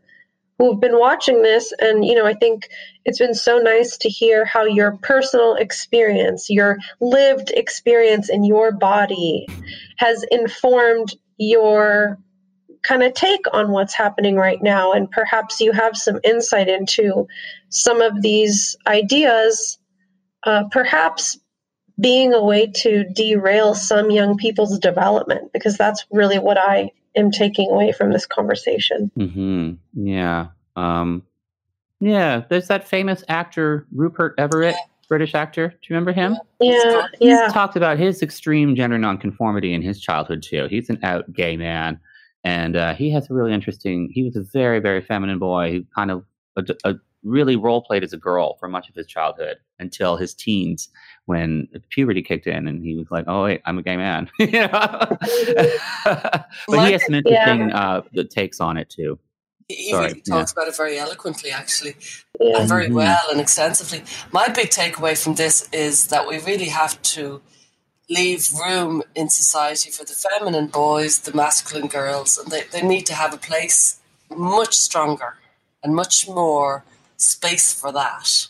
[0.62, 2.70] who've been watching this and you know i think
[3.06, 8.72] it's been so nice to hear how your personal experience your lived experience in your
[8.72, 9.48] body
[9.98, 12.20] has informed your
[12.84, 14.92] kind of take on what's happening right now.
[14.92, 17.28] And perhaps you have some insight into
[17.70, 19.78] some of these ideas
[20.44, 21.38] uh, perhaps
[22.00, 27.32] being a way to derail some young people's development because that's really what i am
[27.32, 29.12] taking away from this conversation.
[29.18, 30.06] Mm-hmm.
[30.08, 30.48] Yeah.
[30.76, 31.24] Um,
[32.00, 32.44] yeah.
[32.50, 34.76] There's that famous actor, Rupert Everett,
[35.08, 35.68] British actor.
[35.70, 36.38] Do you remember him?
[36.60, 37.08] Yeah.
[37.20, 37.48] He's yeah.
[37.52, 40.68] talked about his extreme gender nonconformity in his childhood, too.
[40.70, 42.00] He's an out gay man.
[42.44, 45.86] And uh, he has a really interesting, he was a very, very feminine boy who
[45.96, 49.58] kind of a, a really role played as a girl for much of his childhood
[49.80, 50.90] until his teens
[51.32, 54.30] when puberty kicked in and he was like, oh, wait, I'm a gay man.
[54.38, 54.52] but he
[56.92, 58.02] has some interesting yeah.
[58.18, 59.18] uh, takes on it too.
[59.70, 60.62] He Sorry, really talks yeah.
[60.62, 61.96] about it very eloquently, actually,
[62.38, 62.60] yeah.
[62.60, 62.96] and very mm-hmm.
[62.96, 64.04] well and extensively.
[64.34, 67.42] My big takeaway from this is that we really have to
[68.10, 73.06] leave room in society for the feminine boys, the masculine girls, and they, they need
[73.06, 75.38] to have a place much stronger
[75.82, 76.84] and much more
[77.16, 78.48] space for that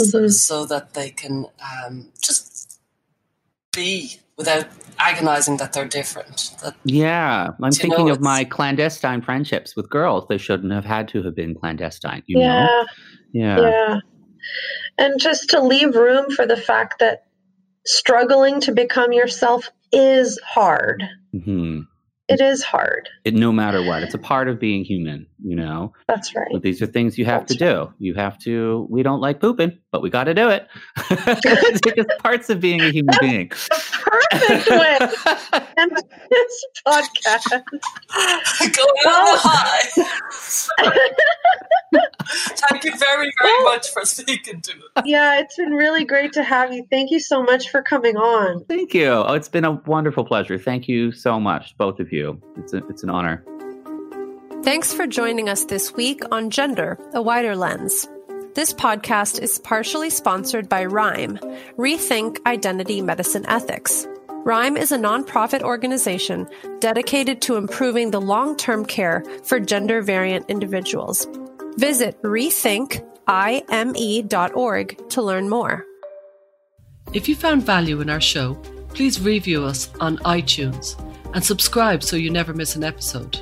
[0.00, 0.28] mm-hmm.
[0.28, 1.46] so, so, that they can
[1.86, 2.80] um, just
[3.72, 4.66] be without
[4.98, 6.54] agonizing that they're different.
[6.62, 10.26] That, yeah, I'm thinking know, of my clandestine friendships with girls.
[10.28, 12.22] They shouldn't have had to have been clandestine.
[12.26, 12.84] You yeah, know?
[13.32, 14.00] yeah, yeah.
[14.98, 17.26] And just to leave room for the fact that
[17.84, 21.02] struggling to become yourself is hard.
[21.34, 21.80] Mm-hmm
[22.28, 23.08] it is hard.
[23.24, 25.26] It, no matter what, it's a part of being human.
[25.44, 25.92] You know.
[26.08, 26.48] That's right.
[26.52, 27.94] But these are things you have That's to do.
[27.98, 28.86] You have to.
[28.90, 30.68] We don't like pooping, but we got to do it.
[31.10, 33.48] it's just parts of being a human being.
[33.48, 34.98] The perfect way
[35.76, 37.50] and this podcast.
[38.76, 41.10] Going well, on the high.
[42.70, 45.04] Thank you very, very well, much for speaking to us.
[45.04, 46.84] Yeah, it's been really great to have you.
[46.90, 48.64] Thank you so much for coming on.
[48.64, 49.06] Thank you.
[49.06, 50.58] Oh, it's been a wonderful pleasure.
[50.58, 52.15] Thank you so much, both of you.
[52.56, 53.44] It's a, it's an honor.
[54.62, 58.08] Thanks for joining us this week on Gender, a Wider Lens.
[58.54, 61.38] This podcast is partially sponsored by RIME,
[61.76, 64.08] Rethink Identity Medicine Ethics.
[64.44, 66.48] RIME is a nonprofit organization
[66.80, 71.28] dedicated to improving the long term care for gender variant individuals.
[71.76, 75.84] Visit rethinkime.org to learn more.
[77.12, 78.54] If you found value in our show,
[78.94, 80.96] please review us on iTunes
[81.34, 83.38] and subscribe so you never miss an episode.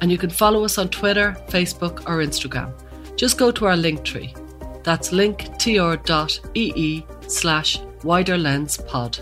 [0.00, 2.72] And you can follow us on Twitter, Facebook, or Instagram.
[3.16, 4.34] Just go to our link tree.
[4.82, 9.18] That's linktr.ee slash wider lens pod.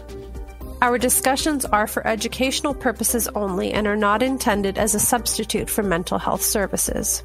[0.82, 5.82] Our discussions are for educational purposes only and are not intended as a substitute for
[5.82, 7.22] mental health services.